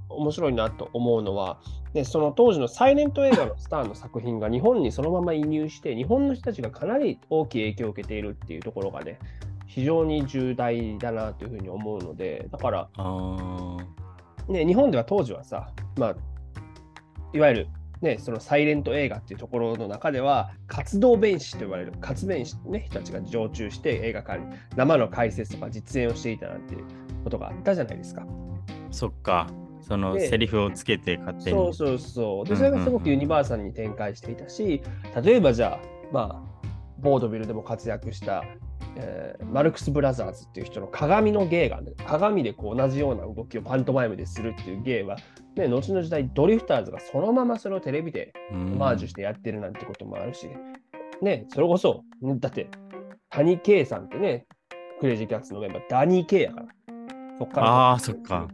[0.09, 1.59] 面白いなと思うのは、
[1.93, 9.19] でその当時のサイレント映画のスターの作品が日本にそのまま移入して、日本の人たちがかなり大きい影響を受けているっていうところがね、
[9.67, 13.77] 非常に重大だなというふうに思うので、だから、あ
[14.49, 16.17] ね、日本では当時はさ、まあ、
[17.33, 17.69] いわゆる、
[18.03, 26.85] ね、そのサイレント映画っていうところの中では、活動弁士と呼ばれる活弁士、ね、人たちが常駐して映画館に生の解説とか実演をしていたなんていう
[27.25, 28.27] ことがあったじゃないですか。
[28.91, 29.49] そっか。
[29.81, 31.57] そのでセリフをつけて勝手に。
[31.57, 32.45] そうそうそう。
[32.45, 34.83] で、うんそれがすごくユニバーサルに展開していたし、
[35.23, 38.45] 例えばじゃあ、まあ、ボードビルでも活躍した、
[38.97, 45.17] えーマルクス・ブラザーズっていう人の鏡の芸が、ね、鏡でこう同じような動きをパントマイムでするっていう芸は、
[45.57, 50.49] ね、後の時代ドリフターズがそのままそれをテレビでマージュしてやってるなんてこともあるし、
[51.23, 52.69] ね、それこそ、だって、
[53.31, 54.47] 谷圭さんってね、
[55.01, 56.67] クレイジーキャッツのメンバー、ダニー・ケイやから。
[57.39, 57.93] そっから。
[57.93, 58.49] あーそっか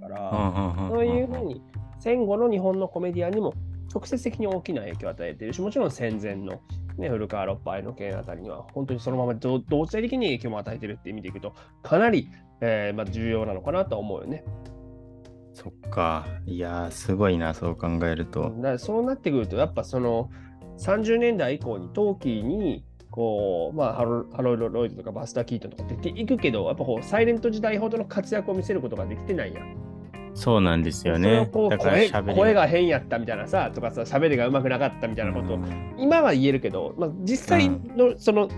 [0.90, 1.62] そういうふうに
[2.00, 3.54] 戦後の日本のコメディアンにも
[3.92, 6.60] 直接的に大きな影響を与えているし、もちろん戦前の、
[6.98, 12.28] ね、古川六杯の件あたりには、本当にそのまま同同性的に影響も与えているって意味でいくと、かなり、
[12.60, 14.44] えーまあ、重要なのかなと思うよね。
[15.54, 16.26] そっか。
[16.46, 18.52] いやー、すごいな、そう考えると。
[18.58, 20.30] だそうなってくると、やっぱその
[20.78, 29.91] 30年代以降に陶器にこう、まあ、ハロハロルド・ロイドとかバスター・キートンとか出ていくけど、やっぱこうサイレント時代ほどの活躍を見せることができてないやん。
[30.34, 31.48] そうなんですよね。
[31.52, 31.66] こ。
[31.66, 32.66] うだから声が。
[32.66, 35.54] 変やったみたいなさ、とかさ、喋りが上手くなかったみたいなこと。
[35.54, 35.94] を、うん。
[35.98, 38.48] 今は言えるけど、まあ、実際のその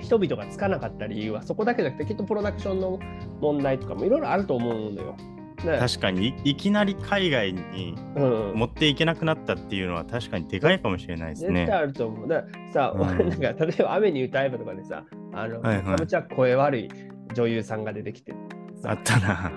[0.00, 2.98] 人々がつかなかった理由はそこだけじゃなくて、きっとプロダクションの
[3.40, 5.16] 問題とかもいろいろあると思うのよ。
[5.64, 5.78] ね。
[5.78, 6.34] 確かに。
[6.44, 11.66] いいきなり海外にうん、持っていけなくなったっていうのは確かにでかいかもしれないですね。
[11.66, 12.28] 絶対あると思う。
[12.28, 13.00] だからさ、うん。
[13.00, 16.00] 俺なんか例えば雨に歌えばとかでさ、あの、はいはい。
[16.00, 16.88] めちゃ声悪い
[17.34, 18.34] 女優さんが出てきて
[18.76, 18.90] さ。
[18.92, 19.52] あったな。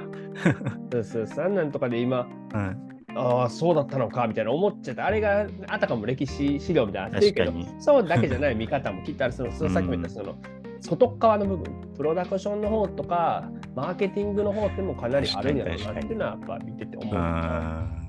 [0.92, 1.46] そうそうそう。
[1.46, 10.36] あんなんとかで今、うんああ、そうだったのかみたいな思っちゃって、あれがあたかも歴史資料みたいになってるけどそうだけじゃない 見方もきっとある、そのそのさっきも言ったその、
[10.80, 17.16] 外側の部分、プロダクションの方とか、マーケティングの方ってもかなりあるんやろうなっていうのはやっぱ見てて思う。
[17.16, 18.00] うん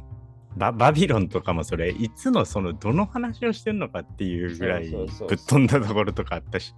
[0.56, 5.08] ババビロンとかもそれいつのそのどの話をしてるのかっていうぐらいぶっ
[5.46, 6.74] 飛んだところとかあったし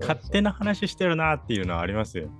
[0.00, 2.30] 勝手な話してるなっていうのはありますよ。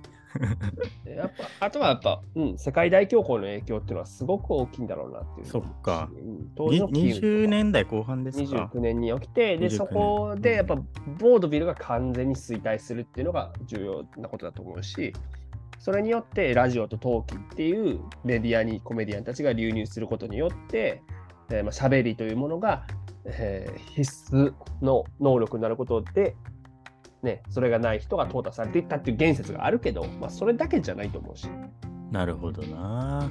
[1.03, 5.47] で やっぱあとはやっぱ、うん、世界大恐慌の影響っていうのはすごく大きいんだろうなっていう。
[5.47, 6.51] そっかうん。
[6.55, 15.13] 当時にのキーウとか20年代後半ですか？29年に起きて、で、29そこでやっぱボードビルが完全に衰退するっていうのが重要なことだと思うし、
[15.79, 21.01] それによってラジオとトーキっていうメディアにコメディアンたちが流入することによって、
[21.49, 22.85] えーまあ、喋りというものが、
[23.25, 26.35] えー必須の能力になることで、
[27.21, 31.49] ね、それがない人が淘汰されていったっていう言説があるけど、まあ、それだけじゃないと思うし。
[32.11, 33.29] なるほどな。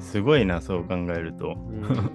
[0.00, 1.54] すごいなそう考えると。
[1.56, 2.12] うん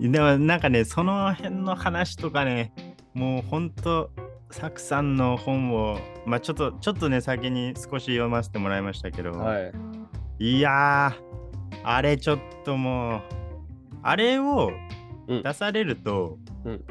[0.12, 2.72] でもなんかねその辺の話とかね
[3.12, 4.10] もうほんと
[4.50, 9.72] サクさんの本をまあちょっとちょっとね先に少し読ませてもらいましたけど、はい。
[10.38, 13.20] い、やーあれちょっともう
[14.02, 14.72] あれを
[15.28, 16.84] うん出されると、うん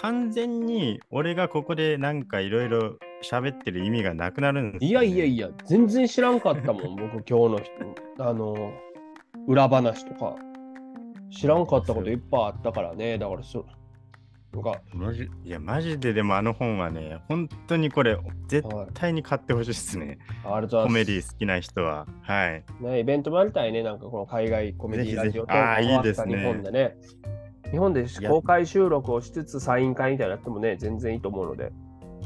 [0.00, 7.72] 完全に俺がここでなんかいろいろ喋ってる意味がなくなるんですね、やいやいや、全然知らんかったもん、 僕、今日の人、
[8.18, 8.72] あの、
[9.46, 10.36] 裏話とか。
[11.30, 13.66] 知らんかったこといっぱいあったからね、だからそ、
[14.52, 18.16] なんか、マジいや、マジででもあの本はね、本当にこれ、
[18.46, 20.18] 絶対に買ってほしいですね。
[20.44, 20.94] ありがとうごコざいます。
[20.94, 22.06] メディ好きな人は。
[22.22, 22.64] はい。
[22.80, 26.96] ね、イベントもやりたいね、なんかこの海外コメディラジオぜひぜひあーいいですね日本でね。
[27.70, 31.72] 日本で公開収録をしつつサイン会みたいなのやってもね、全然いいと思うので。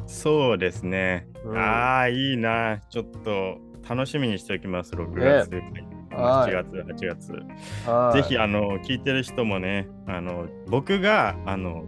[0.06, 1.26] そうですね。
[1.44, 2.80] うんああ、いいな。
[2.90, 3.58] ちょっと
[3.88, 5.54] 楽しみにしておきます、6月。
[6.14, 7.32] はい7月、8月。
[7.88, 11.86] はいぜひ、あの、聞いてる人もね、あの、僕が、あの、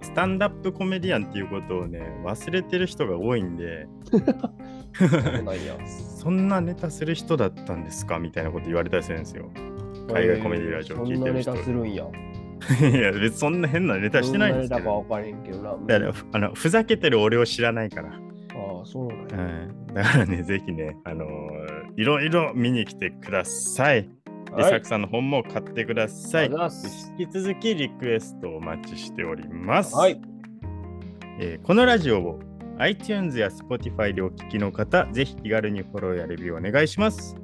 [0.00, 3.88] スタンダップコメディアンっていうことをね、忘れてる人が多いんで、
[6.18, 8.18] そ んなネタする人だったんですか？
[8.18, 9.50] みたいなこと言われたりするんですよ。
[10.12, 12.04] 海外コメディラジオ聞いてる人そんなネタするんや。
[12.80, 14.84] いや、別にそんな変なネタしてないんですけど。
[14.84, 15.76] どんなネタか分からへんけどな。
[15.86, 18.08] だからふあのふざけてる俺を知らないから。
[18.08, 18.12] あ
[18.82, 19.46] あ、そうなんうや。
[19.66, 24.08] ん、だからね、ぜひね、あのーいろいろ見に来てください。
[24.56, 26.50] で、はいサクさんの本も買ってください。
[27.18, 29.94] 引き続きリクエストをお待ちしております。
[29.94, 30.20] はい。
[31.40, 32.40] えーこのラジオを
[32.78, 37.36] iTunes や Spotify でお聞きの方、ぜひ気軽にフォローやレビューお願いします。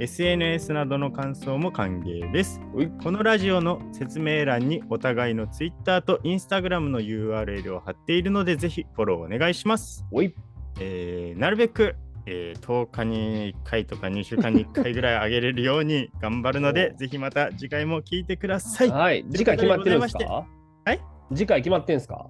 [0.00, 2.58] SNS などの感想も歓迎です。
[3.02, 10.02] このラジオの説明欄にお互いの Twitter と Instagram の URL を貼っているので、ぜひフォローお願いします。
[10.80, 18.88] えーなるべく、えー10日に1回とか2週間に1回ぐらい上げれるように頑張るのでお、ぜひまた次回も聞いてください。
[18.88, 19.26] はい。
[19.30, 20.24] 次回決まってるんですか
[20.86, 21.00] はい
[21.34, 22.26] 次回決まってんすか？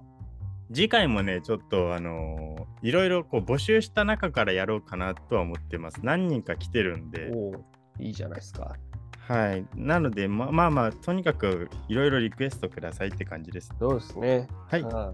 [0.73, 5.99] 次回もね、ちょっとあのーいろいろこう募集した中からやろうかなとは思ってます。
[6.03, 7.65] 何人か来てるんで、おお
[7.99, 8.75] いいじゃないですか。
[9.27, 9.65] はい。
[9.75, 13.71] なので、ままあまあ、とにかくいろいろリクエストくださいって感じです。
[13.79, 14.47] そうですね。
[14.67, 14.83] はい。
[14.83, 15.13] は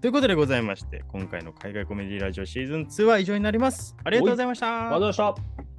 [0.00, 3.96] ということでございまして、今回の海外コメディラジオシーズン2は以上になります。
[4.04, 4.66] ありがとうございました。
[4.66, 4.70] い。
[4.70, 5.73] ありがとうございました。